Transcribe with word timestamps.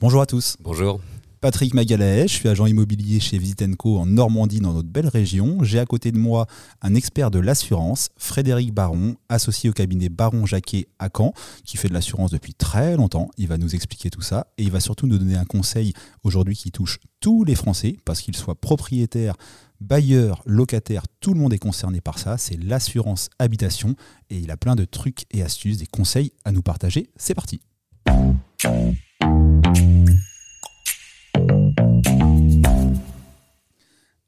Bonjour 0.00 0.22
à 0.22 0.26
tous. 0.26 0.56
Bonjour. 0.60 1.00
Patrick 1.40 1.74
Magalaès, 1.74 2.30
je 2.30 2.34
suis 2.34 2.48
agent 2.48 2.66
immobilier 2.66 3.18
chez 3.18 3.36
Visitenco 3.36 3.98
en 3.98 4.06
Normandie, 4.06 4.60
dans 4.60 4.72
notre 4.72 4.88
belle 4.88 5.08
région. 5.08 5.64
J'ai 5.64 5.80
à 5.80 5.86
côté 5.86 6.12
de 6.12 6.18
moi 6.18 6.46
un 6.82 6.94
expert 6.94 7.32
de 7.32 7.40
l'assurance, 7.40 8.08
Frédéric 8.16 8.72
Baron, 8.72 9.16
associé 9.28 9.68
au 9.68 9.72
cabinet 9.72 10.08
Baron 10.08 10.46
Jacquet 10.46 10.86
à 11.00 11.08
Caen, 11.12 11.32
qui 11.64 11.76
fait 11.76 11.88
de 11.88 11.94
l'assurance 11.94 12.30
depuis 12.30 12.54
très 12.54 12.96
longtemps. 12.96 13.28
Il 13.38 13.48
va 13.48 13.58
nous 13.58 13.74
expliquer 13.74 14.08
tout 14.08 14.20
ça 14.20 14.46
et 14.56 14.62
il 14.62 14.70
va 14.70 14.78
surtout 14.78 15.08
nous 15.08 15.18
donner 15.18 15.34
un 15.34 15.44
conseil 15.44 15.92
aujourd'hui 16.22 16.54
qui 16.54 16.70
touche 16.70 17.00
tous 17.18 17.42
les 17.42 17.56
Français, 17.56 17.96
parce 18.04 18.20
qu'ils 18.20 18.36
soient 18.36 18.60
propriétaires, 18.60 19.34
bailleurs, 19.80 20.42
locataires, 20.46 21.02
tout 21.18 21.34
le 21.34 21.40
monde 21.40 21.52
est 21.52 21.58
concerné 21.58 22.00
par 22.00 22.20
ça. 22.20 22.38
C'est 22.38 22.56
l'assurance 22.56 23.30
habitation 23.40 23.96
et 24.30 24.38
il 24.38 24.52
a 24.52 24.56
plein 24.56 24.76
de 24.76 24.84
trucs 24.84 25.24
et 25.32 25.42
astuces, 25.42 25.78
des 25.78 25.86
conseils 25.86 26.30
à 26.44 26.52
nous 26.52 26.62
partager. 26.62 27.10
C'est 27.16 27.34
parti. 27.34 27.60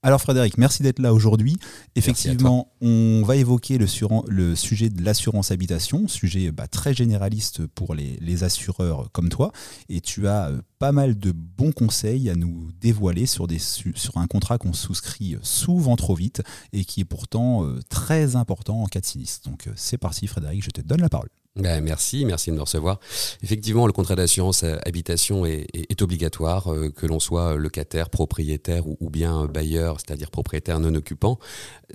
Alors 0.03 0.23
Frédéric, 0.23 0.57
merci 0.57 0.83
d'être 0.83 0.99
là 0.99 1.13
aujourd'hui. 1.13 1.59
Effectivement, 1.95 2.73
on 2.81 3.23
va 3.23 3.37
évoquer 3.37 3.77
le, 3.77 3.87
le 4.29 4.57
sujet 4.57 4.89
de 4.89 5.05
l'assurance 5.05 5.51
habitation, 5.51 6.09
sujet 6.09 6.51
bah, 6.53 6.67
très 6.69 6.95
généraliste 6.95 7.67
pour 7.67 7.95
les, 7.95 8.43
assureurs 8.43 9.11
comme 9.13 9.29
toi. 9.29 9.53
Et 9.91 10.01
tu 10.01 10.27
as 10.27 10.49
euh, 10.49 10.63
pas 10.79 10.93
mal 10.93 11.19
de 11.19 11.33
bons 11.33 11.73
conseils 11.73 12.31
à 12.31 12.35
nous 12.35 12.71
dévoiler 12.81 13.27
sur, 13.27 13.47
des, 13.47 13.59
sur 13.59 14.17
un 14.17 14.27
contrat 14.27 14.57
qu'on 14.57 14.73
souscrit 14.73 15.37
souvent 15.43 15.97
trop 15.97 16.15
vite 16.15 16.41
et 16.73 16.87
qui 16.87 17.03
est 17.03 17.05
pourtant 17.05 17.67
euh, 17.67 17.81
très 17.91 18.37
important 18.37 18.83
en 18.83 18.87
cas 18.87 19.01
de 19.01 19.07
sinistre. 19.07 19.51
Donc 19.51 19.67
euh, 19.67 19.73
c'est 19.77 19.99
parti 19.99 20.27
Frédéric, 20.27 20.65
je 20.65 20.71
te 20.71 20.81
donne 20.81 21.03
la 21.03 21.11
parole. 21.11 21.29
Ben, 21.57 21.83
merci, 21.83 22.25
merci 22.25 22.53
de 22.53 22.55
me 22.55 22.61
recevoir. 22.61 23.01
Effectivement, 23.43 23.89
le 23.89 23.93
contrat 23.93 24.15
d'assurance 24.15 24.63
habitation 24.63 25.45
est, 25.45 26.01
obligatoire, 26.01 26.73
euh, 26.73 26.91
que 26.91 27.07
l'on 27.07 27.19
soit 27.19 27.57
locataire, 27.57 28.09
propriétaire 28.09 28.87
ou, 28.87 29.11
bien 29.11 29.47
bailleur, 29.47 29.99
c'est-à-dire 29.99 30.31
propriétaire 30.31 30.79
non 30.79 30.95
occupant. 30.95 31.41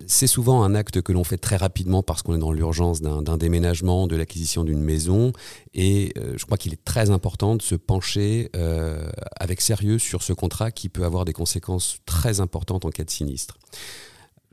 C'est 0.07 0.27
souvent 0.27 0.63
un 0.63 0.75
acte 0.75 1.01
que 1.01 1.13
l'on 1.13 1.23
fait 1.23 1.37
très 1.37 1.55
rapidement 1.55 2.03
parce 2.03 2.21
qu'on 2.21 2.35
est 2.35 2.39
dans 2.39 2.51
l'urgence 2.51 3.01
d'un 3.01 3.37
déménagement, 3.37 4.07
de 4.07 4.17
l'acquisition 4.17 4.65
d'une 4.65 4.81
maison. 4.81 5.31
Et 5.73 6.11
euh, 6.17 6.33
je 6.35 6.45
crois 6.45 6.57
qu'il 6.57 6.73
est 6.73 6.83
très 6.83 7.09
important 7.09 7.55
de 7.55 7.61
se 7.61 7.75
pencher 7.75 8.49
euh, 8.57 9.09
avec 9.39 9.61
sérieux 9.61 9.99
sur 9.99 10.21
ce 10.21 10.33
contrat 10.33 10.71
qui 10.71 10.89
peut 10.89 11.05
avoir 11.05 11.23
des 11.23 11.33
conséquences 11.33 11.99
très 12.05 12.41
importantes 12.41 12.83
en 12.83 12.89
cas 12.89 13.05
de 13.05 13.09
sinistre 13.09 13.57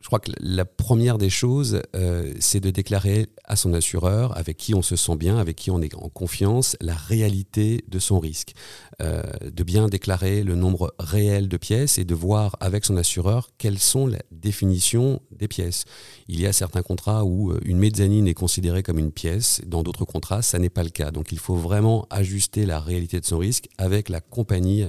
je 0.03 0.09
crois 0.09 0.19
que 0.19 0.33
la 0.41 0.65
première 0.65 1.17
des 1.17 1.31
choses, 1.31 1.81
euh, 1.95 2.35
c'est 2.41 2.59
de 2.59 2.71
déclarer 2.71 3.29
à 3.45 3.55
son 3.55 3.73
assureur, 3.73 4.37
avec 4.37 4.57
qui 4.57 4.75
on 4.75 4.83
se 4.83 4.97
sent 4.97 5.17
bien, 5.17 5.39
avec 5.39 5.55
qui 5.55 5.71
on 5.71 5.81
est 5.81 5.95
en 5.95 6.09
confiance, 6.09 6.77
la 6.81 6.95
réalité 6.95 7.85
de 7.89 7.99
son 8.01 8.19
risque. 8.19 8.53
Euh, 9.01 9.23
de 9.51 9.63
bien 9.63 9.89
déclarer 9.89 10.43
le 10.43 10.55
nombre 10.57 10.95
réel 10.99 11.49
de 11.49 11.57
pièces 11.57 11.99
et 11.99 12.05
de 12.05 12.15
voir 12.15 12.57
avec 12.61 12.85
son 12.85 12.97
assureur 12.97 13.49
quelles 13.59 13.79
sont 13.79 14.07
les 14.09 14.19
définitions 14.33 15.21
des 15.31 15.49
pièces. 15.49 15.85
Il 16.29 16.41
y 16.41 16.47
a 16.47 16.53
certains 16.53 16.83
contrats 16.83 17.25
où 17.25 17.53
euh, 17.53 17.61
une 17.65 17.79
mezzanine 17.79 18.27
est 18.27 18.35
considérée 18.35 18.83
comme 18.83 18.99
une 18.99 19.13
pièce, 19.13 19.61
dans 19.67 19.85
d'autres 19.85 20.05
contrats, 20.05 20.43
ça 20.43 20.59
n'est 20.59 20.69
pas 20.69 20.83
le 20.83 20.91
cas. 20.91 21.13
Donc 21.13 21.31
il 21.31 21.39
faut 21.39 21.57
vraiment 21.57 22.07
ajuster 22.11 22.67
la 22.67 22.81
réalité 22.81 23.21
de 23.21 23.25
son 23.25 23.39
risque 23.39 23.69
avec 23.79 24.09
la 24.09 24.21
compagnie 24.21 24.85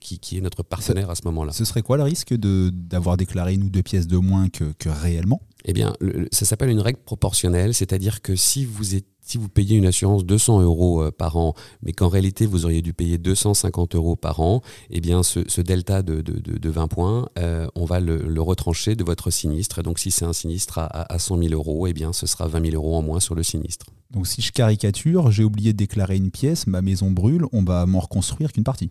qui, 0.00 0.38
est 0.38 0.40
notre 0.40 0.62
partenaire 0.62 1.10
à 1.10 1.14
ce 1.14 1.22
moment-là. 1.24 1.52
Ce 1.52 1.64
serait 1.64 1.82
quoi 1.82 1.96
le 1.96 2.02
risque 2.02 2.34
d'avoir 2.34 3.16
déclaré 3.16 3.54
une 3.54 3.64
ou 3.64 3.70
deux 3.70 3.82
pièces 3.82 4.06
de 4.06 4.16
moins 4.16 4.37
que, 4.48 4.88
réellement 4.88 5.42
Eh 5.64 5.72
bien, 5.72 5.94
ça 6.30 6.44
s'appelle 6.44 6.70
une 6.70 6.80
règle 6.80 7.00
proportionnelle, 7.00 7.74
c'est-à-dire 7.74 8.22
que 8.22 8.36
si 8.36 8.64
vous 8.64 8.94
êtes 8.94 9.06
si 9.28 9.36
vous 9.36 9.50
payez 9.50 9.76
une 9.76 9.84
assurance 9.84 10.24
200 10.24 10.62
euros 10.62 11.02
euh, 11.02 11.10
par 11.10 11.36
an, 11.36 11.52
mais 11.82 11.92
qu'en 11.92 12.08
réalité 12.08 12.46
vous 12.46 12.64
auriez 12.64 12.80
dû 12.80 12.94
payer 12.94 13.18
250 13.18 13.94
euros 13.94 14.16
par 14.16 14.40
an, 14.40 14.62
eh 14.88 15.02
bien 15.02 15.22
ce, 15.22 15.60
delta 15.60 16.00
de, 16.02 16.22
de, 16.22 16.70
20 16.70 16.88
points, 16.88 17.28
euh, 17.38 17.66
on 17.74 17.84
va 17.84 18.00
le, 18.00 18.40
retrancher 18.40 18.96
de 18.96 19.04
votre 19.04 19.30
sinistre. 19.30 19.82
Donc 19.82 19.98
si 19.98 20.10
c'est 20.10 20.24
un 20.24 20.32
sinistre 20.32 20.78
à, 20.78 21.12
à 21.12 21.18
100 21.18 21.42
000 21.42 21.52
euros, 21.52 21.86
eh 21.86 21.92
bien 21.92 22.14
ce 22.14 22.26
sera 22.26 22.48
20 22.48 22.70
000 22.70 22.76
euros 22.76 22.96
en 22.96 23.02
moins 23.02 23.20
sur 23.20 23.34
le 23.34 23.42
sinistre. 23.42 23.84
Donc 24.10 24.26
si 24.26 24.40
je 24.40 24.50
caricature, 24.50 25.30
j'ai 25.30 25.44
oublié 25.44 25.74
de 25.74 25.78
déclarer 25.78 26.16
une 26.16 26.30
pièce, 26.30 26.66
ma 26.66 26.80
maison 26.80 27.10
brûle, 27.10 27.44
on 27.52 27.62
va 27.62 27.84
m'en 27.84 28.00
reconstruire 28.00 28.52
qu'une 28.52 28.64
partie. 28.64 28.90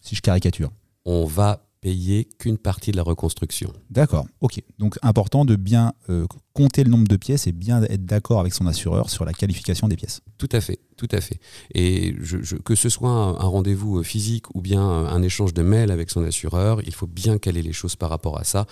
Si 0.00 0.14
je 0.14 0.22
caricature. 0.22 0.70
On 1.04 1.26
va 1.26 1.66
payer 1.84 2.26
qu'une 2.38 2.56
partie 2.56 2.92
de 2.92 2.96
la 2.96 3.02
reconstruction. 3.02 3.70
D'accord, 3.90 4.26
ok. 4.40 4.62
Donc 4.78 4.96
important 5.02 5.44
de 5.44 5.54
bien 5.54 5.92
euh, 6.08 6.26
compter 6.54 6.82
le 6.82 6.88
nombre 6.88 7.06
de 7.06 7.16
pièces 7.16 7.46
et 7.46 7.52
bien 7.52 7.82
être 7.82 8.06
d'accord 8.06 8.40
avec 8.40 8.54
son 8.54 8.66
assureur 8.66 9.10
sur 9.10 9.26
la 9.26 9.34
qualification 9.34 9.86
des 9.86 9.96
pièces. 9.96 10.22
Tout 10.38 10.48
à 10.52 10.62
fait, 10.62 10.78
tout 10.96 11.10
à 11.10 11.20
fait. 11.20 11.38
Et 11.74 12.16
je, 12.22 12.56
que 12.56 12.74
ce 12.74 12.88
soit 12.88 13.10
un, 13.10 13.32
rendez-vous 13.32 13.98
euh, 13.98 14.02
physique 14.02 14.46
ou 14.54 14.62
bien 14.62 14.80
un 14.80 15.20
échange 15.20 15.52
de 15.52 15.60
mails 15.60 15.90
avec 15.90 16.08
son 16.08 16.24
assureur, 16.24 16.80
il 16.86 16.94
faut 16.94 17.06
bien 17.06 17.36
caler 17.36 17.60
les 17.60 17.74
choses 17.74 17.96
par 17.96 18.08
rapport 18.08 18.40
à 18.40 18.44
ça. 18.44 18.64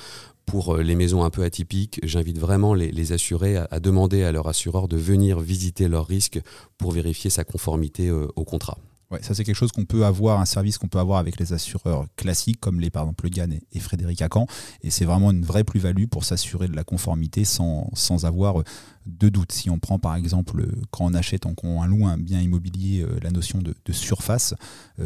Pour 0.46 0.76
euh, 0.76 0.82
les 0.82 0.94
maisons 0.94 1.22
un 1.22 1.28
peu 1.28 1.42
atypiques, 1.42 2.00
j'invite 2.02 2.38
vraiment 2.38 2.72
les, 2.72 3.12
assurés 3.12 3.58
à, 3.58 3.78
demander 3.78 4.22
à 4.22 4.32
leur 4.32 4.48
assureur 4.48 4.88
de 4.88 4.96
venir 4.96 5.38
visiter 5.38 5.86
leur 5.86 6.06
risque 6.06 6.40
pour 6.78 6.92
vérifier 6.92 7.28
sa 7.28 7.44
conformité 7.44 8.10
au 8.10 8.44
contrat. 8.44 8.78
Ouais, 9.12 9.22
ça 9.22 9.34
c'est 9.34 9.44
quelque 9.44 9.56
chose 9.56 9.72
qu'on 9.72 9.84
peut 9.84 10.06
avoir, 10.06 10.40
un 10.40 10.46
service 10.46 10.78
qu'on 10.78 10.88
peut 10.88 10.98
avoir 10.98 11.18
avec 11.18 11.38
les 11.38 11.52
assureurs 11.52 12.06
classiques 12.16 12.58
comme 12.60 12.80
les 12.80 12.88
par 12.88 13.02
exemple 13.02 13.24
Le 13.24 13.28
Gann 13.30 13.52
et, 13.52 13.78
Frédéric 13.78 14.22
Acan. 14.22 14.46
Et 14.80 14.88
c'est 14.88 15.04
vraiment 15.04 15.30
une 15.32 15.44
vraie 15.44 15.64
plus-value 15.64 16.06
pour 16.06 16.24
s'assurer 16.24 16.66
de 16.66 16.74
la 16.74 16.82
conformité 16.82 17.44
sans, 17.44 17.90
avoir 18.24 18.60
euh, 18.60 18.64
de 19.04 19.28
doute. 19.28 19.52
Si 19.52 19.68
on 19.68 19.78
prend 19.78 19.98
par 19.98 20.16
exemple, 20.16 20.62
euh, 20.62 20.80
quand 20.90 21.04
on 21.04 21.12
achète, 21.12 21.44
on, 21.44 21.84
loue 21.84 22.06
un 22.06 22.16
bien 22.16 22.40
immobilier, 22.40 23.02
euh, 23.02 23.18
la 23.22 23.30
notion 23.30 23.58
de, 23.60 23.74
surface, 23.92 24.54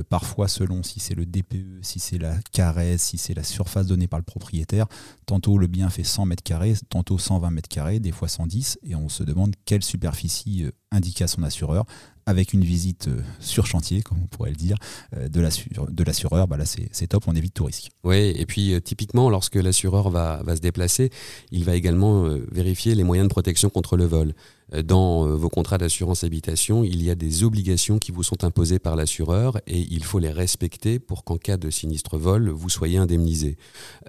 parfois 0.09 0.47
selon 0.47 0.85
si 0.85 1.01
c'est 1.01 1.17
le 1.17 1.27
DPE, 1.27 1.83
si 1.83 1.99
c'est 1.99 2.19
la 2.19 2.37
caresse, 2.53 3.03
si 3.03 3.19
c'est 3.19 3.35
la 3.35 3.43
surface 3.43 3.89
donnée 3.89 4.07
par 4.07 4.21
le 4.21 4.25
propriétaire, 4.25 4.87
tantôt 5.27 5.59
le 5.59 5.67
bien 5.67 5.91
fait 5.91 6.05
100 6.05 6.27
mètres 6.27 6.45
carrés, 6.45 6.75
tantôt 6.89 7.19
120 7.19 7.51
mètres 7.51 7.69
carrés, 7.69 7.99
des 7.99 8.13
fois 8.13 8.29
110, 8.29 8.79
et 8.85 8.95
on 8.95 9.09
se 9.09 9.25
demande 9.25 9.57
quelle 9.65 9.83
superficie 9.83 10.67
indiquée 10.93 11.25
à 11.25 11.27
son 11.27 11.43
assureur 11.43 11.85
avec 12.27 12.53
une 12.53 12.65
visite 12.65 13.07
euh, 13.07 13.21
sur 13.39 13.67
chantier, 13.67 14.03
comme 14.03 14.19
on 14.23 14.27
pourrait 14.27 14.51
le 14.51 14.57
dire, 14.57 14.77
euh, 15.17 15.29
de 15.29 16.05
l'assureur, 16.05 16.49
bah 16.49 16.57
là 16.57 16.65
c'est 16.67 17.07
top, 17.07 17.25
on 17.29 17.35
évite 17.35 17.55
tout 17.55 17.65
risque. 17.65 17.91
Oui, 18.03 18.35
et 18.37 18.47
puis 18.47 18.75
euh, 18.75 18.81
typiquement, 18.81 19.31
lorsque 19.31 19.55
l'assureur 19.55 20.11
va, 20.11 20.43
va, 20.45 20.57
se 20.57 20.61
déplacer, 20.61 21.11
il 21.53 21.65
va 21.65 21.77
également 21.77 22.25
vérifier 22.51 22.95
les 22.95 23.05
moyens 23.05 23.29
de 23.29 23.33
protection 23.33 23.71
contre 23.71 23.97
le 23.97 24.05
vol. 24.05 24.35
Euh, 24.75 24.83
dans 24.83 25.27
euh, 25.27 25.35
vos 25.35 25.49
contrats 25.49 25.79
d'assurance 25.79 26.25
habitation, 26.25 26.85
il 26.85 27.03
y 27.03 27.11
a 27.11 27.15
des 27.15 27.45
obligations 27.45 27.99
qui 27.99 28.13
vous 28.13 28.23
sont 28.23 28.45
imposées 28.45 28.79
par 28.79 28.97
l'assureur 28.97 29.59
et 29.67 29.79
il 29.79 30.05
faut 30.05 30.19
les 30.19 30.31
respecter 30.31 30.99
pour 30.99 31.25
qu'en 31.25 31.37
cas 31.37 31.57
de 31.57 31.71
sinistre 31.71 32.19
vol, 32.19 32.49
vous 32.51 32.69
soyez 32.69 32.99
indemnisé. 32.99 33.57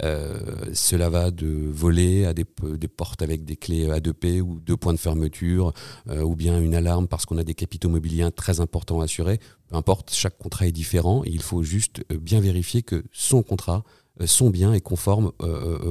Euh, 0.03 0.39
cela 0.73 1.09
va 1.09 1.31
de 1.31 1.47
voler 1.47 2.25
à 2.25 2.33
des, 2.33 2.45
portes 2.45 3.21
avec 3.21 3.45
des 3.45 3.55
clés 3.55 3.87
A2P 3.87 4.41
ou 4.41 4.59
deux 4.59 4.77
points 4.77 4.93
de 4.93 4.99
fermeture 4.99 5.73
ou 6.09 6.35
bien 6.35 6.59
une 6.59 6.75
alarme 6.75 7.07
parce 7.07 7.25
qu'on 7.25 7.37
a 7.37 7.43
des 7.43 7.53
capitaux 7.53 7.89
mobiliers 7.89 8.29
très 8.31 8.59
importants 8.59 9.01
à 9.01 9.05
assurer. 9.05 9.39
Peu 9.67 9.75
importe, 9.75 10.13
chaque 10.13 10.37
contrat 10.37 10.67
est 10.67 10.71
différent 10.71 11.23
il 11.25 11.41
faut 11.41 11.63
juste 11.63 12.03
bien 12.13 12.39
vérifier 12.39 12.81
que 12.81 13.03
son 13.11 13.43
contrat, 13.43 13.83
son 14.25 14.49
bien 14.49 14.73
est 14.73 14.81
conforme 14.81 15.31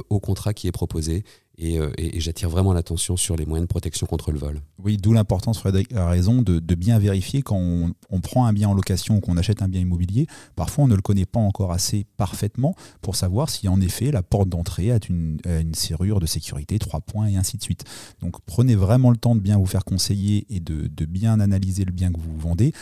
au 0.09 0.21
contrat 0.21 0.55
qui 0.55 0.67
est 0.67 0.73
proposé 0.73 1.25
euh, 1.63 1.91
et, 1.97 2.21
j'attire 2.21 2.51
vraiment 2.51 2.73
l'attention 2.73 3.17
sur 3.17 3.37
les 3.37 3.47
moyens 3.47 3.67
de 3.67 3.71
protection 3.71 4.07
contre 4.07 4.31
le 4.31 4.39
vol. 4.39 4.61
Oui, 4.83 4.99
d'où 4.99 5.13
l'importance, 5.13 5.59
Frédéric 5.59 5.93
a 5.95 6.09
raison, 6.09 6.43
de, 6.43 6.59
bien 6.75 6.99
vérifier 6.99 7.43
quand 7.43 7.59
on, 7.59 8.21
prend 8.21 8.47
un 8.47 8.53
bien 8.53 8.69
en 8.69 8.75
location 8.75 9.17
ou 9.17 9.21
qu'on 9.21 9.37
achète 9.37 9.63
un 9.63 9.69
bien 9.69 9.81
immobilier. 9.81 10.27
Parfois, 10.57 10.85
on 10.85 10.89
ne 10.89 10.95
le 10.95 11.01
connaît 11.01 11.25
pas 11.25 11.41
encore 11.41 11.73
assez 11.73 12.05
parfaitement 12.17 12.75
pour 13.01 13.17
savoir 13.17 13.49
si 13.49 13.69
en 13.69 13.81
effet 13.81 14.11
la 14.11 14.23
porte 14.23 14.49
d'entrée 14.49 14.91
a 14.91 14.99
une, 15.09 15.39
serrure 15.75 16.21
de 16.21 16.27
sécurité, 16.27 16.79
trois 16.79 17.01
points 17.01 17.27
et 17.27 17.37
ainsi 17.37 17.57
de 17.57 17.63
suite. 17.63 17.85
Donc 18.21 18.37
prenez 18.47 18.75
vraiment 18.75 19.11
le 19.11 19.17
temps 19.17 19.35
de 19.35 19.41
bien 19.41 19.57
vous 19.59 19.67
faire 19.67 19.85
conseiller 19.85 20.47
et 20.51 20.61
de, 20.61 21.05
bien 21.07 21.41
analyser 21.41 21.85
le 21.85 21.93
bien 21.93 22.13
que 22.13 22.19
vous 22.19 22.37
vendez 22.37 22.73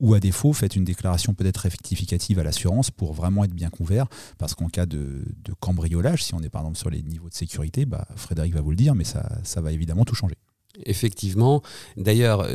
ou, 0.00 0.14
à 0.14 0.20
défaut, 0.20 0.52
faites 0.52 0.76
une 0.76 0.84
déclaration 0.84 1.34
peut-être 1.34 1.58
rectificative 1.58 2.38
à 2.38 2.44
l'assurance 2.44 2.90
pour 2.90 3.14
vraiment 3.14 3.44
être 3.44 3.54
bien 3.54 3.70
couvert 3.70 4.06
parce 4.38 4.54
qu'en 4.54 4.68
cas 4.68 4.86
de, 4.86 5.24
cambriolage, 5.60 6.22
si 6.24 6.34
on 6.34 6.40
est 6.40 6.50
par 6.50 6.62
exemple 6.62 6.78
sur 6.78 6.90
les 6.90 7.02
niveaux 7.02 7.28
de 7.28 7.34
sécurité, 7.34 7.86
bah, 7.86 8.03
Frédéric 8.16 8.54
va 8.54 8.60
vous 8.60 8.70
le 8.70 8.76
dire, 8.76 8.94
mais 8.94 9.04
ça, 9.04 9.60
va 9.60 9.72
évidemment 9.72 10.04
tout 10.04 10.14
changer. 10.14 10.36
Effectivement. 10.86 11.62
D'ailleurs, 11.96 12.48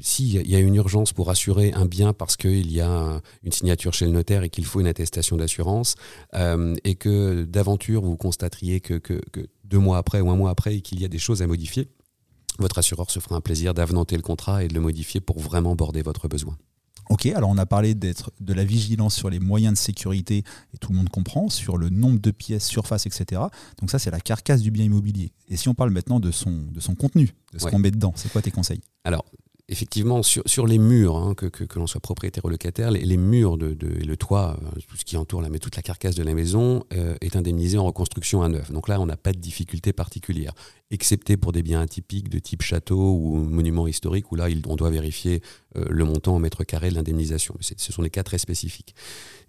s'il 0.00 0.48
y 0.48 0.54
a 0.54 0.60
une 0.60 0.76
urgence 0.76 1.12
pour 1.12 1.30
assurer 1.30 1.72
un 1.72 1.84
bien 1.84 2.12
parce 2.12 2.36
qu'il 2.36 2.70
y 2.70 2.80
a 2.80 3.20
une 3.42 3.52
signature 3.52 3.92
chez 3.92 4.06
le 4.06 4.12
notaire 4.12 4.44
et 4.44 4.50
qu'il 4.50 4.64
faut 4.64 4.80
une 4.80 4.86
attestation 4.86 5.36
d'assurance, 5.36 5.96
euh, 6.34 6.74
et 6.84 6.94
que 6.94 7.42
d'aventure 7.42 8.02
vous 8.02 8.16
constateriez 8.16 8.80
que, 8.80 8.94
que, 8.94 9.20
deux 9.64 9.78
mois 9.78 9.98
après 9.98 10.20
ou 10.20 10.30
un 10.30 10.36
mois 10.36 10.50
après 10.50 10.80
qu'il 10.80 11.00
y 11.00 11.04
a 11.04 11.08
des 11.08 11.18
choses 11.18 11.42
à 11.42 11.46
modifier, 11.48 11.88
votre 12.58 12.78
assureur 12.78 13.10
se 13.10 13.18
fera 13.18 13.34
un 13.34 13.40
plaisir 13.40 13.74
d'avenanter 13.74 14.16
le 14.16 14.22
contrat 14.22 14.62
et 14.62 14.68
de 14.68 14.74
le 14.74 14.80
modifier 14.80 15.20
pour 15.20 15.40
vraiment 15.40 15.74
border 15.74 16.02
votre 16.02 16.28
besoin. 16.28 16.56
Ok, 17.10 17.26
alors 17.26 17.50
on 17.50 17.58
a 17.58 17.66
parlé 17.66 17.94
d'être 17.94 18.32
de 18.40 18.52
la 18.52 18.64
vigilance 18.64 19.14
sur 19.14 19.30
les 19.30 19.40
moyens 19.40 19.74
de 19.74 19.78
sécurité, 19.78 20.44
et 20.72 20.78
tout 20.78 20.92
le 20.92 20.98
monde 20.98 21.08
comprend, 21.08 21.48
sur 21.48 21.76
le 21.76 21.90
nombre 21.90 22.20
de 22.20 22.30
pièces, 22.30 22.66
surface, 22.66 23.06
etc. 23.06 23.42
Donc 23.80 23.90
ça, 23.90 23.98
c'est 23.98 24.10
la 24.10 24.20
carcasse 24.20 24.62
du 24.62 24.70
bien 24.70 24.84
immobilier. 24.84 25.32
Et 25.48 25.56
si 25.56 25.68
on 25.68 25.74
parle 25.74 25.90
maintenant 25.90 26.20
de 26.20 26.30
son, 26.30 26.66
de 26.72 26.80
son 26.80 26.94
contenu, 26.94 27.34
de 27.52 27.58
ce 27.58 27.66
qu'on 27.66 27.78
met 27.78 27.90
dedans, 27.90 28.12
c'est 28.16 28.32
quoi 28.32 28.42
tes 28.42 28.50
conseils? 28.50 28.80
Alors, 29.04 29.24
effectivement, 29.68 30.22
sur, 30.22 30.42
sur 30.46 30.66
les 30.66 30.78
murs, 30.78 31.16
hein, 31.16 31.34
que, 31.34 31.46
que, 31.46 31.78
l'on 31.78 31.86
soit 31.86 32.00
propriétaire 32.00 32.44
ou 32.44 32.48
locataire, 32.48 32.90
les, 32.90 33.04
les 33.04 33.16
murs 33.16 33.56
de, 33.56 33.72
de, 33.74 33.88
et 34.00 34.04
le 34.04 34.16
toit, 34.16 34.58
euh, 34.62 34.80
tout 34.86 34.96
ce 34.96 35.04
qui 35.04 35.16
entoure 35.16 35.42
la, 35.42 35.48
mais 35.48 35.58
toute 35.58 35.76
la 35.76 35.82
carcasse 35.82 36.14
de 36.14 36.22
la 36.22 36.34
maison 36.34 36.84
euh, 36.92 37.16
est 37.20 37.36
indemnisé 37.36 37.78
en 37.78 37.84
reconstruction 37.84 38.42
à 38.42 38.48
neuf. 38.48 38.70
Donc 38.70 38.88
là, 38.88 39.00
on 39.00 39.06
n'a 39.06 39.16
pas 39.16 39.32
de 39.32 39.38
difficulté 39.38 39.92
particulière, 39.92 40.52
excepté 40.94 41.36
pour 41.36 41.52
des 41.52 41.62
biens 41.62 41.80
atypiques 41.80 42.28
de 42.28 42.38
type 42.38 42.62
château 42.62 43.14
ou 43.14 43.36
monument 43.36 43.86
historique, 43.86 44.32
où 44.32 44.36
là, 44.36 44.48
il, 44.48 44.62
on 44.66 44.76
doit 44.76 44.90
vérifier 44.90 45.42
euh, 45.76 45.84
le 45.90 46.04
montant 46.04 46.36
au 46.36 46.38
mètre 46.38 46.64
carré 46.64 46.88
de 46.88 46.94
l'indemnisation. 46.94 47.54
Ce 47.60 47.92
sont 47.92 48.02
des 48.02 48.10
cas 48.10 48.22
très 48.22 48.38
spécifiques. 48.38 48.94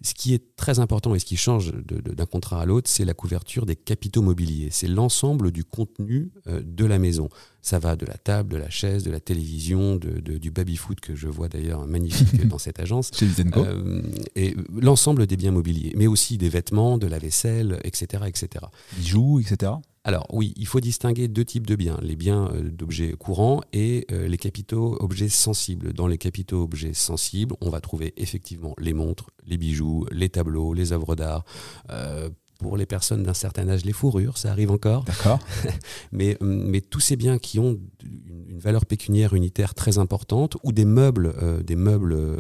Ce 0.02 0.14
qui 0.14 0.34
est 0.34 0.56
très 0.58 0.80
important 0.80 1.16
et 1.16 1.20
ce 1.20 1.26
qui 1.26 1.38
change 1.38 1.72
d'un 1.72 2.26
contrat 2.26 2.62
à 2.62 2.66
l'autre, 2.66 2.90
c'est 2.90 3.06
la 3.06 3.14
couverture 3.14 3.66
des 3.66 3.76
capitaux 3.76 4.22
mobiliers. 4.22 4.70
C'est 4.72 4.88
l'ensemble 4.88 5.52
du 5.52 5.64
contenu 5.64 6.32
de 6.46 6.86
la 6.86 7.00
maison. 7.00 7.30
Ça 7.62 7.80
va 7.80 7.96
de 7.96 8.06
la 8.06 8.14
table, 8.14 8.54
de 8.54 8.58
la 8.58 8.70
chaise, 8.70 9.04
de 9.04 9.10
la 9.10 9.20
télévision, 9.20 9.96
de, 9.96 10.20
du 10.20 10.52
baby-foot 10.52 11.00
que 11.00 11.16
je 11.16 11.28
vois 11.28 11.50
d'ailleurs 11.50 11.88
magnifique 11.88 12.48
dans 12.48 12.60
cette 12.60 12.80
agence. 12.80 13.10
Euh, 13.24 14.02
et 14.36 14.56
l'ensemble 14.70 15.26
des 15.26 15.38
biens 15.38 15.52
mobiliers, 15.52 15.94
mais 15.96 16.08
aussi 16.08 16.38
des 16.38 16.50
vêtements, 16.50 16.98
de 16.98 17.08
la 17.08 17.18
vaisselle, 17.18 17.80
etc. 17.84 18.24
etc. 18.28 18.66
Bijoux, 18.98 19.40
etc. 19.40 19.72
Alors 20.08 20.28
oui, 20.32 20.54
il 20.56 20.68
faut 20.68 20.80
distinguer 20.80 21.28
deux 21.28 21.44
types 21.44 21.66
de 21.66 21.76
biens, 21.76 21.98
les 22.04 22.16
biens 22.16 22.52
euh, 22.54 22.70
d'objets 22.70 23.14
courants 23.14 23.62
et 23.74 24.06
euh, 24.12 24.28
les 24.28 24.38
capitaux 24.38 24.96
objets 25.00 25.30
sensibles. 25.30 25.94
Dans 25.94 26.06
les 26.06 26.20
capitaux 26.20 26.62
objets 26.62 26.94
sensibles, 26.94 27.56
on 27.60 27.72
va 27.72 27.82
trouver 27.82 28.14
effectivement 28.16 28.76
les 28.78 28.94
montres, 28.94 29.32
les 29.48 29.58
bijoux, 29.58 30.06
les 30.12 30.30
tableaux, 30.30 30.76
les 30.76 30.94
œuvres 30.94 31.16
d'art, 31.16 31.44
pour 32.60 32.78
les 32.78 32.86
personnes 32.86 33.24
d'un 33.24 33.34
certain 33.34 33.68
âge, 33.70 33.86
les 33.86 33.92
fourrures, 33.92 34.38
ça 34.38 34.52
arrive 34.52 34.72
encore. 34.72 35.04
D'accord. 35.04 35.40
mais, 36.12 36.38
mais 36.42 36.82
tous 36.82 37.00
ces 37.00 37.16
biens 37.16 37.38
qui 37.38 37.60
ont 37.60 37.80
une 38.04 38.60
valeur 38.60 38.86
pécuniaire 38.86 39.34
unitaire 39.34 39.74
très 39.74 39.98
importante 39.98 40.58
ou 40.64 40.72
des 40.72 40.86
meubles, 40.86 41.34
euh, 41.42 41.62
des 41.62 41.76
meubles 41.76 42.14
euh, 42.14 42.38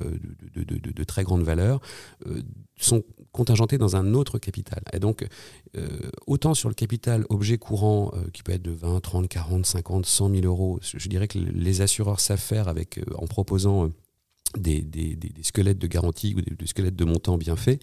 de, 0.55 0.63
de, 0.63 0.91
de, 0.91 1.03
très 1.03 1.23
grande 1.23 1.43
valeur 1.43 1.81
euh, 2.27 2.41
sont 2.77 3.03
contingentés 3.35 3.77
dans 3.77 3.95
un 3.95 4.13
autre 4.13 4.39
capital. 4.39 4.81
Et 4.93 4.99
donc, 4.99 5.27
autant 6.27 6.53
sur 6.53 6.69
le 6.69 6.75
capital 6.75 7.25
objet 7.29 7.57
courant 7.57 8.11
qui 8.33 8.43
peut 8.43 8.53
être 8.53 8.61
de 8.61 8.71
20, 8.71 8.99
30, 9.01 9.27
40, 9.27 9.65
50, 9.65 10.05
100 10.05 10.29
000 10.29 10.45
euros, 10.45 10.79
je 10.81 11.07
dirais 11.07 11.27
que 11.27 11.37
les 11.37 11.81
assureurs 11.81 12.19
savent 12.19 12.39
faire 12.39 12.67
avec, 12.67 12.99
en 13.17 13.27
proposant 13.27 13.89
des, 14.57 14.81
des, 14.81 15.15
des, 15.15 15.43
squelettes 15.43 15.77
de 15.77 15.87
garantie 15.87 16.35
ou 16.35 16.41
des, 16.41 16.67
squelettes 16.67 16.95
de 16.95 17.05
montant 17.05 17.37
bien 17.37 17.55
faits. 17.55 17.81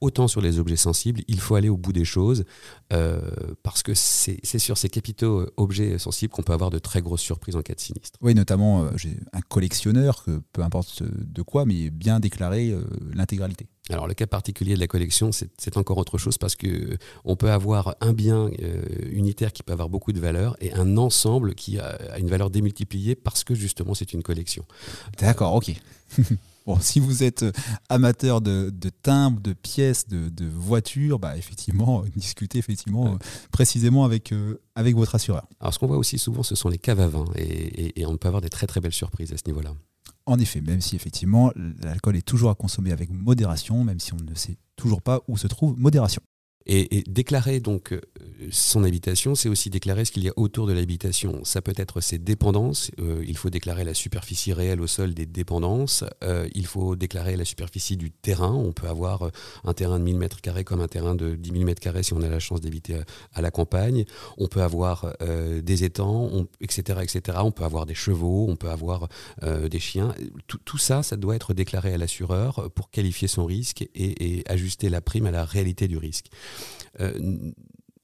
Autant 0.00 0.28
sur 0.28 0.40
les 0.40 0.58
objets 0.58 0.76
sensibles, 0.76 1.22
il 1.28 1.40
faut 1.40 1.54
aller 1.54 1.68
au 1.68 1.76
bout 1.76 1.92
des 1.92 2.04
choses 2.04 2.44
euh, 2.92 3.20
parce 3.62 3.82
que 3.82 3.94
c'est 3.94 4.58
sur 4.58 4.78
ces 4.78 4.88
capitaux 4.88 5.40
euh, 5.40 5.52
objets 5.56 5.98
sensibles 5.98 6.32
qu'on 6.32 6.42
peut 6.42 6.52
avoir 6.52 6.70
de 6.70 6.78
très 6.78 7.02
grosses 7.02 7.20
surprises 7.20 7.56
en 7.56 7.62
cas 7.62 7.74
de 7.74 7.80
sinistre. 7.80 8.18
Oui, 8.22 8.34
notamment 8.34 8.84
euh, 8.84 8.90
j'ai 8.96 9.16
un 9.32 9.40
collectionneur, 9.40 10.24
que, 10.24 10.42
peu 10.52 10.62
importe 10.62 11.02
de 11.02 11.42
quoi, 11.42 11.64
mais 11.64 11.90
bien 11.90 12.20
déclarer 12.20 12.74
l'intégralité. 13.12 13.66
Alors 13.90 14.08
le 14.08 14.14
cas 14.14 14.26
particulier 14.26 14.74
de 14.74 14.80
la 14.80 14.88
collection, 14.88 15.30
c'est 15.32 15.76
encore 15.76 15.98
autre 15.98 16.18
chose 16.18 16.38
parce 16.38 16.56
que 16.56 16.98
on 17.24 17.36
peut 17.36 17.50
avoir 17.50 17.94
un 18.00 18.12
bien 18.12 18.50
unitaire 19.10 19.52
qui 19.52 19.62
peut 19.62 19.72
avoir 19.72 19.88
beaucoup 19.88 20.12
de 20.12 20.18
valeur 20.18 20.56
et 20.60 20.72
un 20.72 20.96
ensemble 20.96 21.54
qui 21.54 21.78
a 21.78 22.18
une 22.18 22.28
valeur 22.28 22.50
démultipliée 22.50 23.14
parce 23.14 23.44
que 23.44 23.54
justement 23.54 23.94
c'est 23.94 24.12
une 24.12 24.24
collection. 24.24 24.64
D'accord, 25.18 25.54
ok. 25.54 25.72
Bon, 26.66 26.80
si 26.80 26.98
vous 26.98 27.22
êtes 27.22 27.44
euh, 27.44 27.52
amateur 27.88 28.40
de, 28.40 28.72
timbres, 29.02 29.40
de 29.40 29.52
pièces, 29.52 30.08
de, 30.08 30.46
voitures, 30.46 31.20
bah 31.20 31.36
effectivement, 31.36 32.02
discutez 32.16 32.58
effectivement 32.58 33.14
euh, 33.14 33.18
précisément 33.52 34.04
avec, 34.04 34.32
euh, 34.32 34.60
avec 34.74 34.96
votre 34.96 35.14
assureur. 35.14 35.46
Alors, 35.60 35.72
ce 35.72 35.78
qu'on 35.78 35.86
voit 35.86 35.96
aussi 35.96 36.18
souvent, 36.18 36.42
ce 36.42 36.56
sont 36.56 36.68
les 36.68 36.78
caves 36.78 37.00
à 37.00 37.06
vin, 37.06 37.24
et, 37.36 38.00
et 38.00 38.06
on 38.06 38.16
peut 38.16 38.26
avoir 38.26 38.42
des 38.42 38.48
très 38.48 38.66
très 38.66 38.80
belles 38.80 38.92
surprises 38.92 39.32
à 39.32 39.36
ce 39.36 39.44
niveau-là. 39.46 39.74
En 40.26 40.38
effet, 40.38 40.60
même 40.60 40.80
si 40.80 40.96
effectivement 40.96 41.52
l'alcool 41.82 42.16
est 42.16 42.26
toujours 42.26 42.50
à 42.50 42.54
consommer 42.54 42.92
avec 42.92 43.10
modération, 43.10 43.84
même 43.84 44.00
si 44.00 44.12
on 44.12 44.18
ne 44.18 44.34
sait 44.34 44.56
toujours 44.74 45.00
pas 45.00 45.22
où 45.28 45.36
se 45.36 45.46
trouve 45.46 45.78
modération. 45.78 46.20
Et, 46.68 47.04
déclarer 47.06 47.60
donc 47.60 47.92
euh, 47.92 48.00
son 48.50 48.82
habitation, 48.82 49.36
c'est 49.36 49.48
aussi 49.48 49.70
déclarer 49.70 50.04
ce 50.04 50.10
qu'il 50.10 50.24
y 50.24 50.28
a 50.28 50.32
autour 50.36 50.66
de 50.66 50.72
l'habitation. 50.72 51.44
Ça 51.44 51.62
peut 51.62 51.74
être 51.76 52.00
ses 52.00 52.18
dépendances. 52.18 52.90
Euh, 53.00 53.24
il 53.26 53.36
faut 53.36 53.50
déclarer 53.50 53.84
la 53.84 53.94
superficie 53.94 54.52
réelle 54.52 54.80
au 54.80 54.88
sol 54.88 55.14
des 55.14 55.26
dépendances. 55.26 56.02
Euh, 56.24 56.48
il 56.54 56.66
faut 56.66 56.96
déclarer 56.96 57.36
la 57.36 57.44
superficie 57.44 57.96
du 57.96 58.10
terrain. 58.10 58.52
On 58.52 58.72
peut 58.72 58.88
avoir 58.88 59.30
un 59.64 59.74
terrain 59.74 60.00
de 60.00 60.04
1000 60.04 60.16
mètres 60.16 60.40
carrés 60.40 60.64
comme 60.64 60.80
un 60.80 60.88
terrain 60.88 61.14
de 61.14 61.36
10 61.36 61.52
000 61.52 61.64
mètres 61.64 61.80
carrés 61.80 62.02
si 62.02 62.14
on 62.14 62.22
a 62.22 62.28
la 62.28 62.40
chance 62.40 62.60
d'habiter 62.60 63.00
à, 63.32 63.42
la 63.42 63.52
campagne. 63.52 64.04
On 64.36 64.48
peut 64.48 64.62
avoir 64.62 65.12
des 65.20 65.84
étangs, 65.84 66.46
etc., 66.60 67.00
etc. 67.02 67.38
On 67.42 67.52
peut 67.52 67.64
avoir 67.64 67.86
des 67.86 67.94
chevaux, 67.94 68.46
on 68.48 68.56
peut 68.56 68.70
avoir 68.70 69.08
des 69.42 69.78
chiens. 69.78 70.14
Tout, 70.46 70.78
ça, 70.78 71.02
ça 71.02 71.16
doit 71.16 71.36
être 71.36 71.54
déclaré 71.54 71.94
à 71.94 71.98
l'assureur 71.98 72.70
pour 72.74 72.90
qualifier 72.90 73.28
son 73.28 73.44
risque 73.44 73.88
et 73.94 74.42
ajuster 74.46 74.88
la 74.88 75.00
prime 75.00 75.26
à 75.26 75.30
la 75.30 75.44
réalité 75.44 75.88
du 75.88 75.98
risque. 75.98 76.26
Euh, 77.00 77.52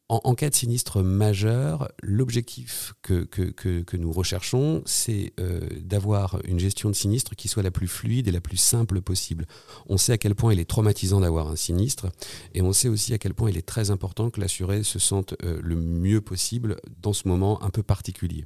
en, 0.08 0.34
cas 0.34 0.50
de 0.50 0.54
sinistre 0.54 1.02
majeur, 1.02 1.88
l'objectif 2.02 2.92
que, 3.00 3.96
nous 3.96 4.12
recherchons, 4.12 4.82
c'est 4.84 5.32
euh, 5.40 5.66
d'avoir 5.80 6.38
une 6.44 6.58
gestion 6.58 6.90
de 6.90 6.94
sinistre 6.94 7.34
qui 7.34 7.48
soit 7.48 7.62
la 7.62 7.70
plus 7.70 7.88
fluide 7.88 8.28
et 8.28 8.30
la 8.30 8.42
plus 8.42 8.58
simple 8.58 9.00
possible. 9.00 9.46
On 9.88 9.96
sait 9.96 10.12
à 10.12 10.18
quel 10.18 10.34
point 10.34 10.52
il 10.52 10.60
est 10.60 10.68
traumatisant 10.68 11.20
d'avoir 11.20 11.48
un 11.48 11.56
sinistre, 11.56 12.08
et 12.52 12.60
on 12.60 12.74
sait 12.74 12.88
aussi 12.88 13.14
à 13.14 13.18
quel 13.18 13.32
point 13.32 13.48
il 13.48 13.56
est 13.56 13.66
très 13.66 13.90
important 13.90 14.28
que 14.28 14.40
l'assuré 14.40 14.82
se 14.82 14.98
sente 14.98 15.34
euh, 15.44 15.58
le 15.62 15.76
mieux 15.76 16.20
possible 16.20 16.76
dans 17.00 17.14
ce 17.14 17.26
moment 17.26 17.62
un 17.62 17.70
peu 17.70 17.82
particulier. 17.82 18.44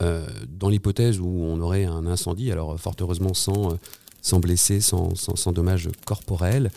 dans 0.00 0.68
l'hypothèse 0.68 1.18
où 1.20 1.28
on 1.28 1.60
aurait 1.60 1.84
un 1.84 2.06
incendie, 2.06 2.50
alors 2.52 2.78
fort 2.78 2.96
heureusement 3.00 3.34
sans 3.34 3.78
sans 4.24 4.40
blessés, 4.40 4.80
sans, 4.80 5.14
sans, 5.14 5.52
dommages 5.52 5.90
corporels. 6.06 6.70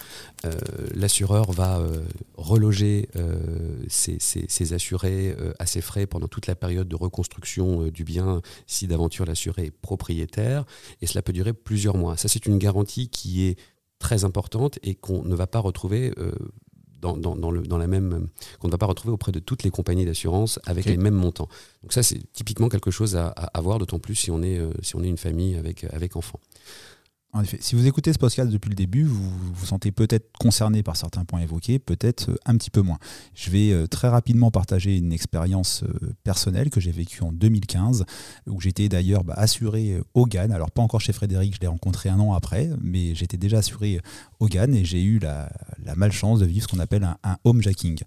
Euh, 0.43 0.51
l'assureur 0.93 1.49
va 1.53 1.79
euh, 1.79 2.03
reloger 2.35 3.07
euh, 3.15 3.39
ses, 3.87 4.73
assurés 4.73 5.33
à 5.57 5.65
ses 5.65 5.79
frais 5.79 6.05
pendant 6.07 6.27
toute 6.27 6.45
la 6.45 6.55
période 6.55 6.89
de 6.89 6.95
reconstruction 6.95 7.87
du 7.87 8.03
bien 8.03 8.41
si 8.67 8.85
d'aventure 8.85 9.25
l'assuré 9.25 9.67
est 9.67 9.71
propriétaire. 9.71 10.65
Et 11.01 11.07
cela 11.07 11.21
peut 11.21 11.31
durer 11.31 11.53
plusieurs 11.53 11.95
mois. 11.95 12.17
Ça, 12.17 12.27
c'est 12.27 12.45
une 12.45 12.57
garantie 12.57 13.07
qui 13.07 13.45
est 13.45 13.57
très 13.97 14.25
importante 14.25 14.77
et 14.83 14.95
qu'on 14.95 15.23
ne 15.23 15.33
va 15.33 15.47
pas 15.47 15.59
retrouver 15.59 16.13
dans, 16.99 17.15
dans, 17.15 17.49
le, 17.49 17.61
dans, 17.61 17.77
la 17.77 17.87
même 17.87 18.27
qu'on 18.59 18.67
ne 18.67 18.71
va 18.73 18.77
pas 18.77 18.85
retrouver 18.85 19.13
auprès 19.13 19.31
de 19.31 19.39
toutes 19.39 19.63
les 19.63 19.71
compagnies 19.71 20.05
d'assurance 20.05 20.59
avec 20.65 20.85
les 20.85 20.97
mêmes 20.97 21.15
montants. 21.15 21.47
Donc 21.81 21.93
ça 21.93 22.03
c'est 22.03 22.19
typiquement 22.33 22.67
quelque 22.67 22.91
chose 22.91 23.15
à, 23.15 23.27
à, 23.29 23.61
voir, 23.61 23.79
d'autant 23.79 23.99
plus 23.99 24.15
si 24.15 24.31
on 24.31 24.43
est 24.43 24.59
si 24.81 24.97
on 24.97 25.03
est 25.03 25.09
une 25.09 25.17
famille 25.17 25.55
avec 25.55 25.85
avec 25.85 26.17
enfants. 26.17 26.41
En 27.37 27.43
effet, 27.43 27.59
si 27.61 27.75
vous 27.75 27.85
écoutez 27.85 28.11
ce 28.13 28.17
podcast 28.17 28.49
depuis 28.49 28.69
le 28.69 28.75
début, 28.75 29.03
vous 29.03 29.29
vous 29.53 29.65
sentez 29.67 29.91
peut-être 29.91 30.27
concerné 30.39 30.81
par 30.81 30.97
certains 30.97 31.23
points 31.23 31.41
évoqués, 31.41 31.77
peut-être 31.77 32.31
euh, 32.31 32.35
un 32.47 32.57
petit 32.57 32.71
peu 32.71 32.81
moins. 32.81 32.97
Je 33.35 33.51
vais 33.51 33.71
euh, 33.71 33.85
très 33.85 34.07
rapidement 34.07 34.49
partager 34.49 34.97
une 34.97 35.13
expérience 35.13 35.83
euh, 35.83 36.15
personnelle 36.23 36.71
que 36.71 36.79
j'ai 36.79 36.89
vécue 36.89 37.21
en 37.21 37.31
2015, 37.31 38.05
où 38.47 38.59
j'étais 38.59 38.89
d'ailleurs 38.89 39.23
bah, 39.23 39.35
assuré 39.37 40.01
au 40.15 40.25
GAN. 40.25 40.49
Alors 40.49 40.71
pas 40.71 40.81
encore 40.81 40.99
chez 40.99 41.13
Frédéric, 41.13 41.53
je 41.53 41.59
l'ai 41.59 41.67
rencontré 41.67 42.09
un 42.09 42.19
an 42.19 42.33
après, 42.33 42.71
mais 42.81 43.13
j'étais 43.13 43.37
déjà 43.37 43.59
assuré 43.59 44.01
au 44.39 44.47
GAN 44.47 44.73
et 44.73 44.83
j'ai 44.83 45.03
eu 45.03 45.19
la, 45.19 45.47
malchance 45.95 46.39
de 46.39 46.45
vivre 46.45 46.63
ce 46.63 46.67
qu'on 46.67 46.79
appelle 46.79 47.03
un, 47.03 47.17
un 47.23 47.37
homejacking. 47.43 47.99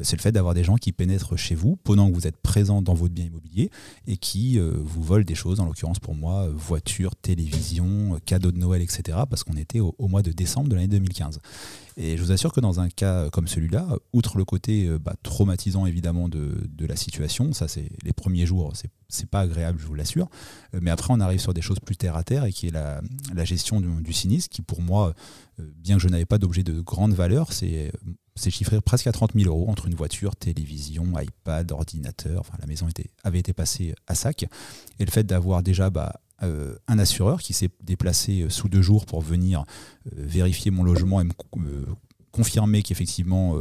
C'est 0.00 0.16
le 0.16 0.22
fait 0.22 0.32
d'avoir 0.32 0.54
des 0.54 0.62
gens 0.64 0.76
qui 0.76 0.92
pénètrent 0.92 1.36
chez 1.36 1.56
vous 1.56 1.76
pendant 1.82 2.08
que 2.08 2.14
vous 2.14 2.28
êtes 2.28 2.36
présent 2.36 2.82
dans 2.82 2.94
votre 2.94 3.12
bien 3.12 3.24
immobilier 3.24 3.70
et 4.06 4.16
qui 4.16 4.58
vous 4.58 5.02
volent 5.02 5.24
des 5.24 5.34
choses, 5.34 5.60
en 5.60 5.66
l'occurrence 5.66 5.98
pour 5.98 6.14
moi, 6.14 6.48
voiture, 6.48 7.14
télévision, 7.14 8.18
cadeaux 8.24 8.52
de 8.52 8.58
Noël 8.58 8.75
etc. 8.82 9.18
Parce 9.28 9.44
qu'on 9.44 9.56
était 9.56 9.80
au, 9.80 9.94
mois 10.00 10.22
de 10.22 10.32
décembre 10.32 10.68
de 10.68 10.74
l'année 10.74 10.88
2015. 10.88 11.40
Et 11.98 12.16
je 12.16 12.22
vous 12.22 12.32
assure 12.32 12.52
que 12.52 12.60
dans 12.60 12.80
un 12.80 12.88
cas 12.90 13.30
comme 13.30 13.48
celui-là, 13.48 13.88
outre 14.12 14.36
le 14.36 14.44
côté 14.44 14.86
euh, 14.86 14.98
bah, 14.98 15.14
traumatisant 15.22 15.86
évidemment 15.86 16.28
de, 16.28 16.68
la 16.86 16.96
situation, 16.96 17.52
ça 17.52 17.68
c'est 17.68 17.90
les 18.04 18.12
premiers 18.12 18.46
jours, 18.46 18.72
c'est 19.08 19.30
pas 19.30 19.40
agréable, 19.40 19.78
je 19.80 19.86
vous 19.86 19.94
l'assure. 19.94 20.28
Euh, 20.74 20.80
mais 20.82 20.90
après, 20.90 21.12
on 21.12 21.20
arrive 21.20 21.40
sur 21.40 21.54
des 21.54 21.62
choses 21.62 21.80
plus 21.80 21.96
terre 21.96 22.16
à 22.16 22.22
terre 22.22 22.44
et 22.44 22.52
qui 22.52 22.66
est 22.66 22.70
la, 22.70 23.00
gestion 23.44 23.80
du, 23.80 24.12
sinistre, 24.12 24.50
qui 24.50 24.62
pour 24.62 24.82
moi, 24.82 25.14
euh, 25.58 25.70
bien 25.78 25.96
que 25.96 26.02
je 26.02 26.08
n'avais 26.08 26.26
pas 26.26 26.38
d'objet 26.38 26.62
de 26.62 26.80
grande 26.80 27.14
valeur, 27.14 27.52
c'est 27.52 27.90
chiffré 28.50 28.80
presque 28.80 29.06
à 29.06 29.12
30 29.12 29.32
000 29.34 29.48
euros 29.48 29.70
entre 29.70 29.86
une 29.86 29.94
voiture, 29.94 30.36
télévision, 30.36 31.06
iPad, 31.18 31.72
ordinateur. 31.72 32.42
La 32.60 32.66
maison 32.66 32.86
avait 33.24 33.38
été 33.38 33.52
passée 33.52 33.94
à 34.06 34.14
sac. 34.14 34.44
Et 34.98 35.04
le 35.04 35.10
fait 35.10 35.24
d'avoir 35.24 35.62
déjà 35.62 35.88
bah, 35.88 36.20
euh, 36.42 36.76
un 36.86 36.98
assureur 36.98 37.40
qui 37.40 37.54
s'est 37.54 37.70
déplacé 37.82 38.42
euh, 38.42 38.50
sous 38.50 38.68
deux 38.68 38.82
jours 38.82 39.06
pour 39.06 39.22
venir 39.22 39.64
euh, 40.06 40.10
vérifier 40.18 40.70
mon 40.70 40.82
logement 40.82 41.18
et 41.18 41.24
me 41.24 41.32
confirmer 42.30 42.82
qu'effectivement 42.82 43.54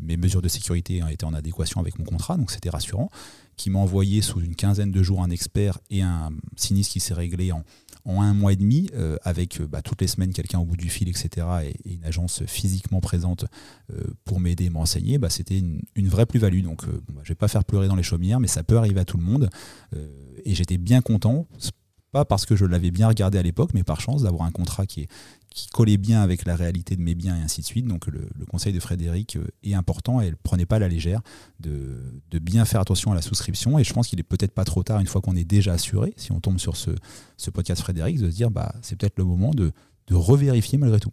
mes 0.00 0.16
mesures 0.16 0.40
de 0.40 0.48
sécurité 0.48 1.02
étaient 1.10 1.26
en 1.26 1.34
adéquation 1.34 1.82
avec 1.82 1.98
mon 1.98 2.06
contrat, 2.06 2.38
donc 2.38 2.50
c'était 2.50 2.70
rassurant, 2.70 3.10
qui 3.58 3.68
m'a 3.68 3.78
envoyé 3.78 4.22
sous 4.22 4.40
une 4.40 4.54
quinzaine 4.54 4.90
de 4.90 5.02
jours 5.02 5.22
un 5.22 5.28
expert 5.28 5.78
et 5.90 6.00
un 6.00 6.30
sinistre 6.56 6.94
qui 6.94 7.00
s'est 7.00 7.12
réglé 7.12 7.52
en, 7.52 7.62
un 8.06 8.32
mois 8.32 8.54
et 8.54 8.56
demi, 8.56 8.88
avec 9.22 9.60
bah, 9.60 9.82
toutes 9.82 10.00
les 10.00 10.06
semaines 10.06 10.32
quelqu'un 10.32 10.60
au 10.60 10.64
bout 10.64 10.78
du 10.78 10.88
fil, 10.88 11.10
etc., 11.10 11.46
et, 11.64 11.92
une 11.92 12.06
agence 12.06 12.42
physiquement 12.46 13.02
présente 13.02 13.44
pour 14.24 14.40
m'aider 14.40 14.64
et 14.64 14.70
m'enseigner, 14.70 15.18
bah, 15.18 15.28
c'était 15.28 15.58
une, 15.58 16.08
vraie 16.08 16.24
plus-value. 16.24 16.62
Donc 16.62 16.86
bah, 16.86 16.92
je 17.16 17.20
ne 17.20 17.28
vais 17.28 17.34
pas 17.34 17.48
faire 17.48 17.66
pleurer 17.66 17.86
dans 17.86 17.96
les 17.96 18.02
chaumières, 18.02 18.40
mais 18.40 18.48
ça 18.48 18.62
peut 18.62 18.78
arriver 18.78 19.00
à 19.00 19.04
tout 19.04 19.18
le 19.18 19.24
monde. 19.24 19.50
et 20.46 20.54
j'étais 20.54 20.78
bien 20.78 21.02
content 21.02 21.46
pas 22.12 22.24
parce 22.24 22.46
que 22.46 22.56
je 22.56 22.64
l'avais 22.64 22.90
bien 22.90 23.08
regardé 23.08 23.38
à 23.38 23.42
l'époque, 23.42 23.70
mais 23.74 23.82
par 23.82 24.00
chance 24.00 24.22
d'avoir 24.22 24.44
un 24.44 24.50
contrat 24.50 24.86
qui, 24.86 25.02
est, 25.02 25.08
qui 25.50 25.68
collait 25.68 25.96
bien 25.96 26.22
avec 26.22 26.44
la 26.44 26.56
réalité 26.56 26.96
de 26.96 27.02
mes 27.02 27.14
biens 27.14 27.36
et 27.36 27.40
ainsi 27.40 27.60
de 27.60 27.66
suite. 27.66 27.86
Donc 27.86 28.06
le, 28.06 28.28
conseil 28.48 28.72
de 28.72 28.80
Frédéric 28.80 29.36
euh, 29.36 29.46
est 29.62 29.74
important 29.74 30.20
et 30.20 30.26
elle 30.26 30.32
ne 30.32 30.36
prenait 30.42 30.66
pas 30.66 30.78
la 30.78 30.88
légère 30.88 31.20
de, 31.60 31.98
bien 32.40 32.64
faire 32.64 32.80
attention 32.80 33.12
à 33.12 33.14
la 33.14 33.22
souscription. 33.22 33.78
Et 33.78 33.84
je 33.84 33.92
pense 33.92 34.08
qu'il 34.08 34.20
est 34.20 34.24
peut-être 34.24 34.52
pas 34.52 34.64
trop 34.64 34.82
tard, 34.82 35.00
une 35.00 35.06
fois 35.06 35.20
qu'on 35.20 35.36
est 35.36 35.44
déjà 35.44 35.72
assuré, 35.72 36.14
si 36.16 36.32
on 36.32 36.40
tombe 36.40 36.58
sur 36.58 36.76
ce, 36.76 36.90
ce 37.36 37.50
podcast 37.50 37.80
Frédéric, 37.80 38.18
de 38.18 38.30
se 38.30 38.36
dire 38.36 38.50
bah, 38.50 38.74
c'est 38.82 38.96
peut-être 38.96 39.18
le 39.18 39.24
moment 39.24 39.50
de, 39.50 39.72
de 40.08 40.14
revérifier 40.14 40.78
malgré 40.78 41.00
tout. 41.00 41.12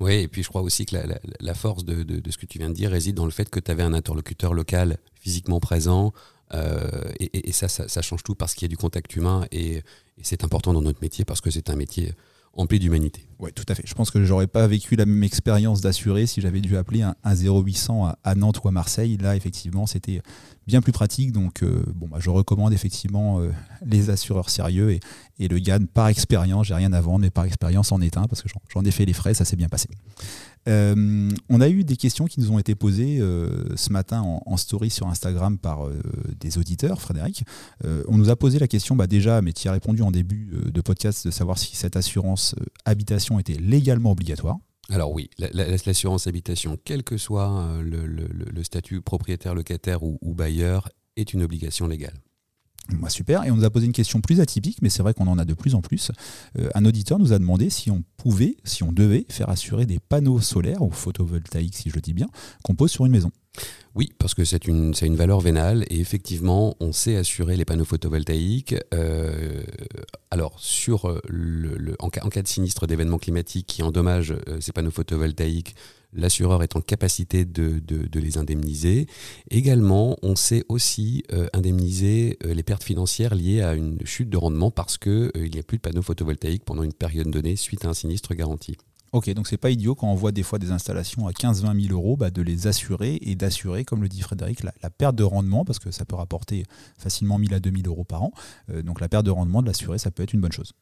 Oui, 0.00 0.14
et 0.14 0.28
puis 0.28 0.42
je 0.42 0.48
crois 0.48 0.62
aussi 0.62 0.86
que 0.86 0.96
la, 1.40 1.54
force 1.54 1.84
de, 1.84 2.22
ce 2.30 2.38
que 2.38 2.46
tu 2.46 2.58
viens 2.58 2.70
de 2.70 2.74
dire 2.74 2.90
réside 2.90 3.16
dans 3.16 3.26
le 3.26 3.30
fait 3.30 3.50
que 3.50 3.60
tu 3.60 3.70
avais 3.70 3.82
un 3.82 3.92
interlocuteur 3.92 4.54
local 4.54 4.96
physiquement 5.14 5.60
présent. 5.60 6.12
Euh, 6.52 7.12
et, 7.20 7.52
ça, 7.52 7.68
ça, 7.68 8.02
change 8.02 8.24
tout 8.24 8.34
parce 8.34 8.54
qu'il 8.54 8.64
y 8.64 8.68
a 8.68 8.70
du 8.70 8.78
contact 8.78 9.14
humain 9.14 9.44
et, 9.52 9.82
c'est 10.22 10.44
important 10.44 10.72
dans 10.72 10.82
notre 10.82 11.00
métier 11.00 11.24
parce 11.24 11.40
que 11.40 11.50
c'est 11.50 11.70
un 11.70 11.76
métier 11.76 12.12
empli 12.52 12.78
d'humanité. 12.78 13.26
Oui, 13.38 13.52
tout 13.52 13.64
à 13.68 13.74
fait. 13.74 13.84
Je 13.86 13.94
pense 13.94 14.10
que 14.10 14.24
j'aurais 14.24 14.46
pas 14.46 14.66
vécu 14.66 14.96
la 14.96 15.06
même 15.06 15.22
expérience 15.22 15.80
d'assurer 15.80 16.26
si 16.26 16.40
j'avais 16.40 16.60
dû 16.60 16.76
appeler 16.76 17.02
un, 17.02 17.14
0800 17.24 18.12
à, 18.22 18.34
Nantes 18.34 18.60
ou 18.64 18.68
à 18.68 18.72
Marseille. 18.72 19.16
Là, 19.16 19.36
effectivement, 19.36 19.86
c'était 19.86 20.20
bien 20.70 20.80
plus 20.80 20.92
pratique. 20.92 21.32
Donc, 21.32 21.62
euh, 21.62 21.82
bon, 21.94 22.08
bah, 22.08 22.18
je 22.20 22.30
recommande 22.30 22.72
effectivement 22.72 23.40
euh, 23.40 23.50
les 23.84 24.08
assureurs 24.08 24.48
sérieux 24.48 24.92
et, 24.92 25.00
le 25.48 25.58
GAN 25.58 25.86
par 25.92 26.08
expérience. 26.08 26.66
J'ai 26.66 26.74
rien 26.74 26.92
à 26.92 27.00
vendre, 27.00 27.20
mais 27.20 27.30
par 27.30 27.44
expérience 27.44 27.92
en 27.92 28.00
est 28.00 28.16
un 28.16 28.26
parce 28.28 28.42
que 28.42 28.48
j'en 28.72 28.84
ai 28.84 28.90
fait 28.90 29.04
les 29.04 29.12
frais, 29.12 29.34
ça 29.34 29.44
s'est 29.44 29.56
bien 29.56 29.68
passé. 29.68 29.88
Euh, 30.68 31.30
on 31.48 31.60
a 31.62 31.68
eu 31.70 31.82
des 31.82 31.96
questions 31.96 32.26
qui 32.26 32.40
nous 32.40 32.52
ont 32.52 32.58
été 32.58 32.74
posées 32.74 33.20
ce 33.74 33.90
matin 33.90 34.20
en, 34.20 34.56
story 34.58 34.90
sur 34.90 35.08
Instagram 35.08 35.56
par 35.56 35.88
des 36.38 36.58
auditeurs, 36.58 37.00
Frédéric. 37.00 37.44
on 37.82 38.18
nous 38.18 38.28
a 38.28 38.36
posé 38.36 38.58
la 38.58 38.68
question, 38.68 38.96
bah 38.96 39.06
déjà, 39.06 39.40
mais 39.40 39.54
tu 39.54 39.66
as 39.66 39.72
répondu 39.72 40.02
en 40.02 40.10
début 40.10 40.50
de 40.66 40.80
podcast, 40.82 41.26
de 41.26 41.30
savoir 41.30 41.56
si 41.56 41.74
cette 41.74 41.96
assurance 41.96 42.54
habitation 42.84 43.38
était 43.40 43.54
légalement 43.54 44.12
obligatoire. 44.12 44.58
Alors 44.90 45.12
oui, 45.12 45.30
l'assurance 45.38 46.26
habitation, 46.26 46.76
quel 46.84 47.04
que 47.04 47.16
soit 47.16 47.68
le, 47.82 48.62
statut 48.64 49.00
propriétaire, 49.00 49.54
locataire 49.54 50.02
ou 50.02 50.34
bailleur, 50.34 50.88
est 51.16 51.32
une 51.32 51.42
obligation 51.42 51.86
légale. 51.86 52.20
Bah, 52.98 53.08
super. 53.08 53.44
Et 53.44 53.50
on 53.50 53.56
nous 53.56 53.64
a 53.64 53.70
posé 53.70 53.86
une 53.86 53.92
question 53.92 54.20
plus 54.20 54.40
atypique, 54.40 54.78
mais 54.82 54.90
c'est 54.90 55.02
vrai 55.02 55.14
qu'on 55.14 55.26
en 55.26 55.38
a 55.38 55.44
de 55.44 55.54
plus 55.54 55.74
en 55.74 55.80
plus. 55.80 56.10
Euh, 56.58 56.68
un 56.74 56.84
auditeur 56.84 57.18
nous 57.18 57.32
a 57.32 57.38
demandé 57.38 57.70
si 57.70 57.90
on 57.90 58.02
pouvait, 58.16 58.56
si 58.64 58.82
on 58.82 58.92
devait 58.92 59.26
faire 59.28 59.48
assurer 59.48 59.86
des 59.86 59.98
panneaux 59.98 60.40
solaires 60.40 60.82
ou 60.82 60.90
photovoltaïques, 60.90 61.76
si 61.76 61.90
je 61.90 61.94
le 61.94 62.00
dis 62.00 62.14
bien, 62.14 62.28
qu'on 62.62 62.74
pose 62.74 62.90
sur 62.90 63.06
une 63.06 63.12
maison. 63.12 63.30
Oui, 63.96 64.12
parce 64.18 64.34
que 64.34 64.44
c'est 64.44 64.66
une, 64.68 64.94
une 65.02 65.16
valeur 65.16 65.40
vénale 65.40 65.84
et 65.90 65.98
effectivement, 65.98 66.76
on 66.78 66.92
sait 66.92 67.16
assurer 67.16 67.56
les 67.56 67.64
panneaux 67.64 67.84
photovoltaïques. 67.84 68.76
Euh, 68.94 69.62
alors, 70.30 70.54
sur 70.58 71.20
le, 71.28 71.96
en, 71.98 72.08
cas, 72.08 72.42
de 72.42 72.48
sinistre 72.48 72.86
d'événements 72.86 73.18
climatiques 73.18 73.66
qui 73.66 73.82
endommagent 73.82 74.36
euh, 74.48 74.60
ces 74.60 74.72
panneaux 74.72 74.92
photovoltaïques, 74.92 75.74
l'assureur 76.12 76.62
est 76.62 76.76
en 76.76 76.80
capacité 76.80 77.44
de, 77.44 77.80
les 78.14 78.38
indemniser. 78.38 79.06
Également, 79.50 80.16
on 80.22 80.36
sait 80.36 80.64
aussi 80.68 81.24
euh, 81.32 81.48
indemniser 81.52 82.38
euh, 82.44 82.54
les 82.54 82.62
pertes 82.62 82.84
financières 82.84 83.34
liées 83.34 83.62
à 83.62 83.74
une 83.74 83.98
chute 84.04 84.28
de 84.28 84.36
rendement 84.36 84.70
parce 84.70 84.98
qu'il 84.98 85.30
euh, 85.36 85.48
n'y 85.48 85.58
a 85.58 85.62
plus 85.62 85.78
de 85.78 85.82
panneaux 85.82 86.02
photovoltaïques 86.02 86.64
pendant 86.64 86.82
une 86.82 86.92
période 86.92 87.30
donnée 87.30 87.56
suite 87.56 87.84
à 87.84 87.88
un 87.88 87.94
sinistre 87.94 88.34
garanti. 88.34 88.76
Ok, 89.12 89.28
donc 89.30 89.48
c'est 89.48 89.56
pas 89.56 89.70
idiot 89.70 89.96
quand 89.96 90.06
on 90.06 90.14
voit 90.14 90.30
des 90.30 90.44
fois 90.44 90.60
des 90.60 90.70
installations 90.70 91.26
à 91.26 91.32
15-20 91.32 91.88
000 91.88 91.94
euros, 91.94 92.16
bah, 92.16 92.30
de 92.30 92.42
les 92.42 92.68
assurer 92.68 93.18
et 93.22 93.34
d'assurer, 93.34 93.84
comme 93.84 94.02
le 94.02 94.08
dit 94.08 94.20
Frédéric, 94.20 94.62
la, 94.62 94.90
perte 94.90 95.16
de 95.16 95.24
rendement, 95.24 95.64
parce 95.64 95.80
que 95.80 95.90
ça 95.90 96.04
peut 96.04 96.14
rapporter 96.14 96.64
facilement 96.96 97.36
1000 97.36 97.54
à 97.54 97.60
2000 97.60 97.88
euros 97.88 98.04
par 98.04 98.22
an. 98.22 98.32
donc 98.84 99.00
la 99.00 99.08
perte 99.08 99.26
de 99.26 99.32
rendement, 99.32 99.62
de 99.62 99.66
l'assurer, 99.66 99.98
ça 99.98 100.12
peut 100.12 100.22
être 100.22 100.32
une 100.32 100.40
bonne 100.40 100.52
chose. 100.52 100.74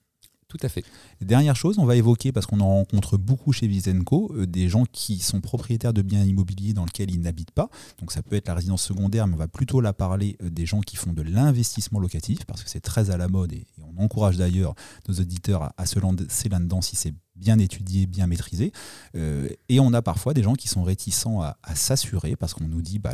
Tout 0.49 0.57
à 0.62 0.71
fait. 0.71 0.83
Dernière 1.21 1.57
chose, 1.57 1.78
on 1.78 1.85
va 1.85 1.95
évoquer, 1.95 2.33
parce 2.33 2.47
qu'on 2.47 2.61
en 2.61 2.69
rencontre 2.69 3.19
beaucoup 3.19 3.52
chez 3.52 3.67
Visenco, 3.67 4.33
euh, 4.35 4.47
des 4.47 4.71
gens 4.71 4.85
qui 4.90 5.19
sont 5.19 5.43
propriétaires 5.43 5.93
de 5.93 6.00
biens 6.00 6.25
immobiliers 6.25 6.73
dans 6.73 6.87
lesquels 6.87 7.11
ils 7.11 7.21
n'habitent 7.21 7.50
pas. 7.50 7.69
Donc 8.00 8.12
ça 8.12 8.23
peut 8.23 8.35
être 8.35 8.49
la 8.49 8.55
résidence 8.55 8.83
secondaire, 8.83 9.26
mais 9.26 9.35
on 9.35 9.38
va 9.38 9.47
plutôt 9.47 9.83
la 9.83 9.93
parler 9.93 10.38
euh, 10.43 10.49
des 10.49 10.64
gens 10.64 10.81
qui 10.81 10.97
font 10.97 11.12
de 11.12 11.21
l'investissement 11.21 12.00
locatif, 12.00 12.47
parce 12.47 12.64
que 12.64 12.71
c'est 12.71 12.81
très 12.81 13.11
à 13.11 13.19
la 13.19 13.28
mode 13.28 13.52
et, 13.52 13.67
on 13.95 14.02
encourage 14.02 14.38
d'ailleurs 14.38 14.75
nos 15.07 15.14
auditeurs 15.17 15.75
à, 15.76 15.85
se 15.85 15.99
lancer 15.99 16.49
là-dedans 16.49 16.81
si 16.81 16.97
c'est 16.97 17.12
bien 17.37 17.59
étudié, 17.59 18.07
bien 18.07 18.26
maîtrisé. 18.26 18.73
Euh, 19.17 19.50
et 19.69 19.81
on 19.81 19.93
a 19.93 20.00
parfois 20.00 20.33
des 20.33 20.43
gens 20.43 20.55
qui 20.55 20.69
sont 20.69 20.83
réticents 20.83 21.43
à, 21.43 21.57
s'assurer 21.75 22.37
parce 22.37 22.55
qu'on 22.55 22.69
nous 22.69 22.81
dit 22.81 22.99
bah, 22.99 23.12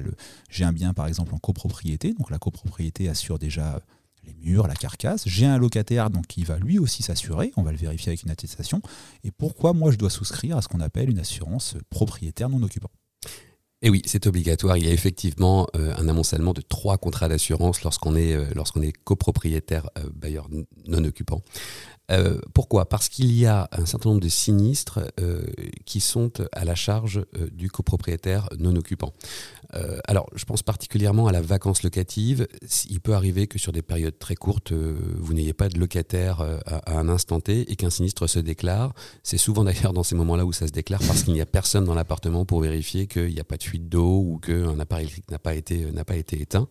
j'ai 0.51 0.65
un 0.65 0.73
bien 0.73 0.95
par 0.95 1.09
exemple 1.09 1.35
en 1.35 1.39
copropriété, 1.39 2.15
donc 2.15 2.31
la 2.31 2.39
copropriété 2.39 3.09
assure 3.09 3.41
déjà 3.41 3.81
les 4.27 4.35
murs, 4.35 4.67
la 4.67 4.75
carcasse. 4.75 5.23
J'ai 5.27 5.47
un 5.47 5.59
locataire 5.59 6.11
donc 6.11 6.27
qui 6.27 6.45
va 6.45 6.59
lui 6.59 6.79
aussi 6.79 7.03
s'assurer. 7.03 7.53
On 7.57 7.63
va 7.63 7.73
le 7.73 7.79
vérifier 7.79 8.11
avec 8.11 8.23
une 8.23 8.31
attestation. 8.31 8.83
Et 9.23 9.31
pourquoi 9.31 9.73
moi 9.73 9.91
je 9.91 9.97
dois 9.97 10.11
souscrire 10.11 10.57
à 10.57 10.63
ce 10.63 10.69
qu'on 10.69 10.81
appelle 10.81 11.11
une 11.11 11.19
assurance 11.19 11.77
propriétaire 11.91 12.49
non 12.49 12.63
occupant? 12.63 12.91
Et 13.85 13.91
oui, 13.91 14.01
c'est 14.07 14.27
obligatoire. 14.27 14.79
Il 14.79 14.87
y 14.87 14.89
a 14.89 14.93
effectivement 14.93 15.67
euh, 15.77 15.95
un 15.99 16.09
amoncellement 16.09 16.55
de 16.55 16.63
trois 16.63 16.97
contrats 16.97 17.29
d'assurance 17.29 17.83
lorsqu'on 17.83 18.17
est, 18.17 18.33
euh, 18.33 18.91
copropriétaire 19.05 19.91
euh, 19.99 20.09
bailleur 20.15 20.49
non 20.89 21.05
occupant. 21.05 21.43
Pourquoi? 22.53 22.87
Parce 22.87 23.09
qu'il 23.09 23.33
y 23.33 23.47
a 23.47 23.69
un 23.73 23.87
certain 23.87 24.11
nombre 24.11 24.21
de 24.21 24.29
sinistres 24.29 25.01
qui 25.87 26.01
sont 26.01 26.31
à 26.53 26.67
la 26.67 26.75
charge 26.75 27.25
du 27.51 27.71
copropriétaire 27.71 28.47
non 28.59 28.77
occupant. 28.77 29.15
Alors, 30.07 30.29
je 30.35 30.45
pense 30.45 30.63
particulièrement 30.63 31.27
à 31.27 31.33
la 31.33 31.41
vacance 31.41 31.83
locative. 31.83 32.47
Il 32.89 33.01
peut 33.01 33.15
arriver 33.15 33.47
que 33.47 33.59
sur 33.59 33.73
des 33.73 33.83
périodes 33.83 34.19
très 34.19 34.35
courtes, 34.35 34.73
vous 34.73 35.35
n'ayez 35.35 35.53
pas 35.53 35.69
de 35.69 35.79
locataire 35.79 36.41
à, 36.67 36.99
un 36.99 37.09
instant 37.09 37.41
T 37.41 37.71
et 37.71 37.77
qu'un 37.77 37.91
sinistre 37.91 38.27
se 38.27 38.39
déclare. 38.39 38.95
C'est 39.23 39.39
souvent 39.39 39.65
d'ailleurs 39.75 39.93
dans 39.93 40.03
ces 40.03 40.15
moments-là 40.15 40.45
où 40.45 40.53
ça 40.53 40.67
se 40.67 40.73
déclare 40.73 41.01
parce 41.07 41.23
qu'il 41.23 41.35
n'y 41.35 41.41
a 41.41 41.47
personne 41.47 41.85
dans 41.85 41.95
l'appartement 41.95 42.45
pour 42.45 42.61
vérifier 42.61 43.07
qu'il 43.07 43.33
n'y 43.33 43.41
a 43.41 43.45
pas 43.45 43.57
de 43.57 43.63
fuite 43.63 43.89
d'eau 43.89 44.21
ou 44.21 44.39
qu'un 44.39 44.79
appareil 44.79 45.05
électrique 45.05 45.31
n'a 45.31 45.39
pas, 45.39 45.55
été, 45.55 46.41
éteint. 46.41 46.69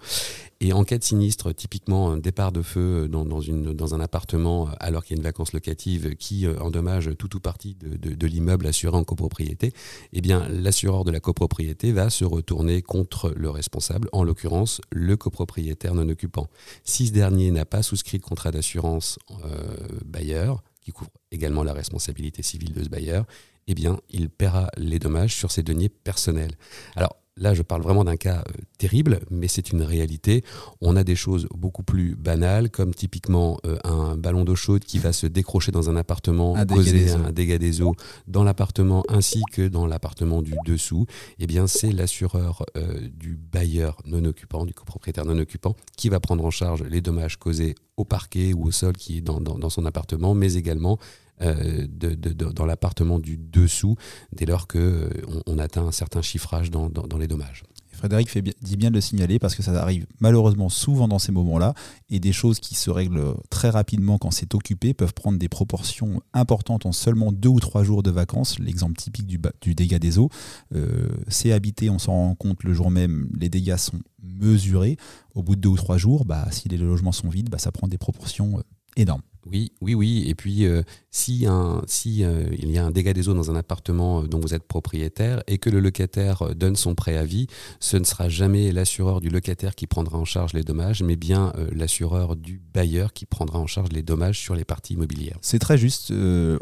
Et 0.60 0.74
en 0.74 0.84
cas 0.84 0.98
de 0.98 1.04
sinistre, 1.04 1.54
typiquement 1.54 2.12
un 2.12 2.18
départ 2.18 2.52
de 2.52 2.62
feu 2.62 3.08
dans, 3.10 3.94
un 3.94 4.00
appartement 4.00 4.70
alors 4.80 5.04
qu'il 5.04 5.16
y 5.16 5.20
a 5.20 5.20
une 5.20 5.24
vacance 5.24 5.54
locative 5.54 6.16
qui 6.16 6.48
euh, 6.48 6.58
endommage 6.60 7.12
tout 7.18 7.36
ou 7.36 7.40
partie 7.40 7.76
de, 7.76 8.28
l'immeuble 8.28 8.66
assuré 8.68 8.96
en 8.96 9.04
copropriété, 9.04 9.74
eh 10.14 10.22
bien 10.22 10.48
l'assureur 10.50 11.04
de 11.04 11.12
la 11.12 11.20
copropriété 11.20 11.92
va 11.92 12.10
se 12.10 12.24
retourner 12.24 12.82
contre 12.94 13.34
le 13.36 13.50
responsable, 13.50 14.08
en 14.12 14.24
l'occurrence 14.24 14.80
le 14.92 15.18
copropriétaire 15.18 15.96
non 15.96 16.08
occupant. 16.10 16.48
Si 16.84 17.08
ce 17.08 17.12
dernier 17.12 17.50
n'a 17.50 17.66
pas 17.66 17.82
souscrit 17.82 18.20
de 18.20 18.24
contrat 18.24 18.52
d'assurance 18.52 19.18
euh, 19.46 19.76
bailleur, 20.06 20.62
qui 20.80 20.92
couvre 20.92 21.10
également 21.32 21.64
la 21.64 21.74
responsabilité 21.74 22.44
civile 22.44 22.72
de 22.72 22.84
ce 22.84 22.90
bailleur, 22.90 23.26
eh 23.66 23.74
bien, 23.74 24.00
il 24.12 24.30
paiera 24.30 24.70
les 24.78 25.00
dommages 25.00 25.34
sur 25.34 25.50
ses 25.52 25.64
deniers 25.64 25.90
personnels. 25.90 26.52
Alors, 26.96 27.16
Là, 27.36 27.56
je 27.56 27.64
parle 27.64 27.82
vraiment 27.82 28.04
d'un 28.04 28.16
cas 28.16 28.44
euh, 28.48 28.62
terrible, 28.78 29.20
mais 29.32 29.48
c'est 29.48 29.72
une 29.72 29.82
réalité. 29.82 30.44
On 30.82 30.96
a 30.96 31.04
des 31.04 31.16
choses 31.16 31.48
beaucoup 31.56 31.82
plus 31.82 32.16
banales, 32.16 32.70
comme 32.70 32.94
typiquement 32.94 33.60
euh, 33.66 33.78
un 33.84 34.16
ballon 34.16 34.44
d'eau 34.46 34.56
chaude 34.56 34.84
qui 34.84 35.00
va 35.00 35.14
se 35.14 35.26
décrocher 35.26 35.72
dans 35.72 35.90
un 35.90 35.96
appartement, 35.96 36.54
causer 36.68 37.12
un 37.12 37.32
dégât 37.32 37.58
des 37.58 37.82
eaux 37.82 37.96
dans 38.28 38.44
l'appartement 38.44 39.04
ainsi 39.10 39.42
que 39.52 39.68
dans 39.68 39.88
l'appartement 39.88 40.44
du 40.44 40.54
dessous. 40.66 41.08
Eh 41.40 41.48
bien, 41.48 41.66
c'est 41.66 41.92
l'assureur 41.92 42.64
euh, 42.78 43.10
du 43.12 43.36
bailleur 43.36 43.98
non 44.06 44.24
occupant, 44.26 44.66
du 44.66 44.76
copropriétaire 44.76 45.26
non 45.26 45.40
occupant, 45.40 45.76
qui 45.98 46.10
va 46.10 46.20
prendre 46.20 46.46
en 46.46 46.52
charge 46.52 46.84
les 46.84 47.02
dommages 47.02 47.38
causés 47.38 47.74
au 47.98 48.06
parquet 48.06 48.54
ou 48.54 48.66
au 48.68 48.72
sol 48.72 48.94
qui 48.94 49.18
est 49.18 49.22
dans, 49.22 49.42
dans 49.42 49.70
son 49.70 49.86
appartement, 49.86 50.36
mais 50.36 50.54
également 50.54 51.00
euh, 51.42 51.88
dans 51.88 52.66
l'appartement 52.66 53.20
du 53.20 53.38
dessous 53.38 53.96
dès 54.32 54.46
lors 54.46 54.68
qu'on 54.68 54.80
euh, 54.80 55.58
atteint 55.58 55.86
un 55.86 55.92
certain 55.92 56.22
chiffrage 56.22 56.70
dans, 56.70 56.90
les 57.20 57.28
dommages. 57.28 57.64
Frédéric 57.92 58.30
fait 58.30 58.44
dit 58.62 58.78
bien 58.78 58.90
de 58.90 58.96
le 58.96 59.02
signaler 59.02 59.40
parce 59.40 59.56
que 59.56 59.64
ça 59.64 59.72
arrive 59.82 60.06
malheureusement 60.20 60.70
souvent 60.70 61.08
dans 61.08 61.20
ces 61.20 61.32
moments-là 61.32 61.74
et 62.10 62.20
des 62.20 62.34
choses 62.34 62.60
qui 62.60 62.76
se 62.76 62.90
règlent 62.90 63.36
très 63.50 63.70
rapidement 63.70 64.18
quand 64.18 64.32
c'est 64.32 64.54
occupé 64.56 64.94
peuvent 64.94 65.14
prendre 65.14 65.40
des 65.40 65.50
proportions 65.50 66.22
importantes 66.34 66.86
en 66.86 66.92
seulement 66.92 67.32
deux 67.32 67.50
ou 67.50 67.60
trois 67.60 67.84
jours 67.84 68.04
de 68.04 68.12
vacances. 68.12 68.60
L'exemple 68.60 68.96
typique 68.96 69.28
du, 69.28 69.40
du, 69.62 69.74
dégât 69.74 70.00
des 70.00 70.20
eaux, 70.20 70.30
euh, 70.76 71.08
c'est 71.30 71.52
habité, 71.52 71.90
on 71.90 72.00
s'en 72.00 72.12
rend 72.12 72.36
compte 72.36 72.64
le 72.64 72.74
jour 72.74 72.92
même, 72.92 73.30
les 73.38 73.50
dégâts 73.50 73.78
sont 73.78 74.00
mesurés. 74.22 74.98
Au 75.34 75.42
bout 75.42 75.56
de 75.56 75.62
deux 75.62 75.70
ou 75.70 75.78
trois 75.78 75.98
jours, 75.98 76.26
bah, 76.26 76.48
si 76.52 76.70
les 76.70 76.78
logements 76.78 77.12
sont 77.12 77.30
vides, 77.30 77.50
bah, 77.50 77.58
ça 77.58 77.72
prend 77.72 77.88
des 77.88 77.98
proportions 77.98 78.62
énormes. 78.98 79.24
Oui, 79.46 79.72
oui, 79.82 79.94
oui. 79.94 80.24
Et 80.28 80.36
puis, 80.36 80.66
euh, 80.66 80.84
si, 81.12 81.46
un, 81.46 81.82
si 81.86 82.24
euh, 82.24 82.46
il 82.58 82.72
y 82.72 82.78
a 82.78 82.86
un 82.86 82.92
dégât 82.92 83.14
des 83.14 83.28
eaux 83.28 83.34
dans 83.34 83.52
un 83.52 83.56
appartement 83.56 84.22
euh, 84.22 84.28
dont 84.28 84.40
vous 84.40 84.54
êtes 84.54 84.64
propriétaire 84.64 85.44
et 85.48 85.58
que 85.58 85.70
le 85.70 85.80
locataire 85.80 86.56
donne 86.56 86.76
son 86.76 86.96
préavis, 86.96 87.48
ce 87.80 87.98
ne 87.98 88.04
sera 88.04 88.30
jamais 88.30 88.72
l'assureur 88.72 89.20
du 89.20 89.30
locataire 89.30 89.76
qui 89.76 89.88
prendra 89.88 90.18
en 90.18 90.26
charge 90.26 90.54
les 90.54 90.64
dommages, 90.64 91.04
mais 91.04 91.16
bien 91.16 91.54
l'assureur 91.72 92.36
du 92.36 92.62
bailleur 92.74 93.14
qui 93.14 93.26
prendra 93.26 93.60
en 93.60 93.68
charge 93.68 93.90
les 93.92 94.04
dommages 94.04 94.40
sur 94.40 94.56
les 94.56 94.66
parties 94.66 94.94
immobilières. 94.94 95.38
C'est 95.42 95.60
très 95.60 95.78
juste. 95.78 96.14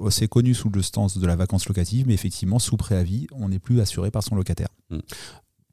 c'est 0.10 0.28
connu 0.28 0.54
sous 0.54 0.70
le 0.70 0.82
stance 0.82 1.18
de 1.18 1.28
la 1.28 1.36
vacance 1.36 1.68
locative, 1.68 2.08
mais 2.08 2.14
effectivement, 2.14 2.60
sous 2.60 2.78
préavis, 2.78 3.28
on 3.32 3.50
n'est 3.50 3.60
plus 3.60 3.80
assuré 3.80 4.12
par 4.12 4.24
son 4.24 4.36
locataire. 4.36 4.70
Hmm 4.90 5.00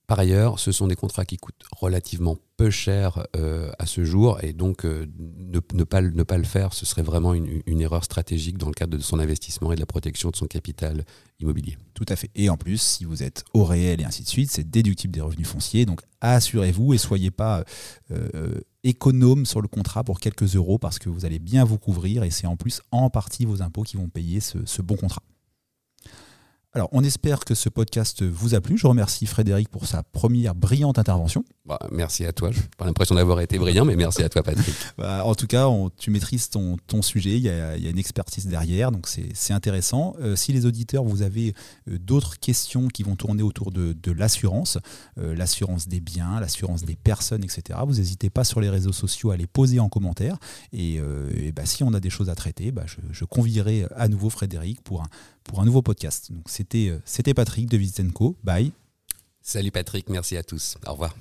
Par 0.09 0.21
ailleurs, 0.21 0.59
ce 0.59 0.73
sont 0.73 0.87
des 0.87 0.97
contrats 0.97 1.27
qui 1.27 1.37
coûtent 1.37 1.67
relativement 1.71 2.39
peu 2.57 2.71
cher 2.71 3.27
euh, 3.37 3.71
à 3.79 3.85
ce 3.85 4.05
jour 4.05 4.43
et 4.43 4.55
donc 4.55 4.87
euh, 4.87 5.07
ne, 5.19 5.61
pas, 5.85 6.01
ne 6.01 6.25
le 6.25 6.45
faire, 6.45 6.73
ce 6.73 6.87
serait 6.87 7.03
vraiment 7.03 7.35
une, 7.35 7.81
erreur 7.83 8.03
stratégique 8.03 8.57
dans 8.57 8.69
le 8.69 8.73
cadre 8.73 8.97
de 8.97 9.03
son 9.03 9.19
investissement 9.19 9.71
et 9.71 9.75
de 9.75 9.81
la 9.81 9.87
protection 9.87 10.31
de 10.31 10.37
son 10.37 10.47
capital 10.47 11.05
immobilier. 11.41 11.77
Tout 11.93 12.07
à 12.09 12.17
fait. 12.17 12.31
Et 12.35 12.49
en 12.49 12.57
plus, 12.57 12.81
si 12.81 13.05
vous 13.05 13.23
êtes 13.23 13.45
au 13.53 13.65
réel 13.65 14.01
et 14.01 14.05
ainsi 14.05 14.23
de 14.23 14.29
suite, 14.29 14.51
c'est 14.51 14.69
déductible 14.69 15.13
des 15.13 15.21
revenus 15.21 15.47
fonciers. 15.47 15.85
Donc 15.85 16.01
assurez-vous 16.23 16.95
et 16.95 16.99
soyez 16.99 17.31
pas 17.31 17.65
euh, 18.11 18.63
économe 18.85 19.45
sur 19.45 19.61
le 19.61 19.69
contrat 19.69 20.05
pour 20.05 20.21
quelques 20.21 20.57
euros 20.57 20.79
parce 20.79 20.99
que 20.99 21.11
vous 21.11 21.27
allez 21.27 21.39
bien 21.39 21.65
vous 21.65 21.77
couvrir 21.77 22.25
et 22.25 22.31
c'est 22.31 22.47
en 22.47 22.57
plus 22.57 22.81
en 22.93 23.11
partie 23.11 23.45
vos 23.45 23.61
impôts 23.61 23.83
qui 23.83 23.99
vont 23.99 24.09
payer 24.09 24.41
ce 24.41 24.81
bon 24.81 24.97
contrat. 24.97 25.23
Alors, 26.75 26.91
on 26.93 27.03
espère 27.03 27.47
que 27.47 27.55
ce 27.55 27.71
podcast 27.71 28.23
vous 28.23 28.55
a 28.55 28.61
plu. 28.61 28.77
Je 28.77 28.87
remercie 28.87 29.25
Frédéric 29.25 29.71
pour 29.71 29.87
sa 29.87 30.03
première 30.03 30.55
brillante 30.55 30.99
intervention. 30.99 31.43
Bah, 31.65 31.79
merci 31.91 32.27
à 32.27 32.33
toi. 32.33 32.51
Je 32.51 32.61
n'ai 32.61 32.67
pas 32.77 32.85
l'impression 32.85 33.15
d'avoir 33.15 33.41
été 33.41 33.59
brillant, 33.59 33.87
mais 33.87 33.97
merci 33.97 34.23
à 34.23 34.29
toi, 34.29 34.43
Patrick. 34.43 34.75
Bah, 34.99 35.25
en 35.25 35.35
tout 35.35 35.47
cas, 35.47 35.69
tu 35.97 36.11
maîtrises 36.11 36.51
ton, 36.51 36.77
sujet. 37.03 37.37
Il 37.37 37.43
y, 37.43 37.49
a, 37.49 37.77
une 37.77 37.99
expertise 37.99 38.47
derrière, 38.47 38.91
donc 38.91 39.07
c'est 39.07 39.53
intéressant. 39.53 40.15
Euh, 40.21 40.35
si 40.35 40.53
les 40.53 40.67
auditeurs, 40.67 41.05
vous 41.05 41.23
avez 41.23 41.55
euh, 41.89 41.99
d'autres 41.99 42.39
questions 42.39 42.89
qui 42.89 43.03
vont 43.03 43.17
tourner 43.17 43.43
autour 43.43 43.71
de, 43.71 44.13
l'assurance, 44.13 44.79
euh, 45.19 45.35
l'assurance 45.35 45.89
des 45.89 46.01
biens, 46.01 46.41
l'assurance 46.41 46.85
des 46.85 46.97
personnes, 46.97 47.45
etc., 47.45 47.79
vous 47.87 47.95
n'hésitez 47.95 48.29
pas 48.29 48.45
sur 48.45 48.61
les 48.61 48.69
réseaux 48.69 48.93
sociaux 48.93 49.31
à 49.31 49.37
les 49.37 49.47
poser 49.47 49.79
en 49.79 49.89
commentaire. 49.89 50.37
Et, 50.73 51.01
bah, 51.55 51.65
si 51.65 51.83
on 51.83 51.95
a 51.95 52.01
des 52.01 52.11
choses 52.11 52.29
à 52.29 52.35
traiter, 52.35 52.73
je, 52.87 52.97
je 53.11 53.25
convierai 53.25 53.87
à 53.95 54.09
nouveau 54.09 54.29
Frédéric 54.31 54.83
pour 54.83 55.03
un, 55.03 55.09
pour 55.49 55.61
un 55.61 55.65
nouveau 55.65 55.83
podcast. 55.83 56.31
Donc 56.31 56.45
c'était 56.47 56.89
euh, 56.91 57.01
c'était 57.05 57.35
Patrick 57.35 57.69
de 57.69 57.77
Visitenco. 57.77 58.37
Bye. 58.45 58.71
Salut 59.43 59.73
Patrick, 59.73 60.09
merci 60.09 60.37
à 60.37 60.45
tous. 60.45 60.77
Au 60.87 60.93
revoir. 60.93 61.17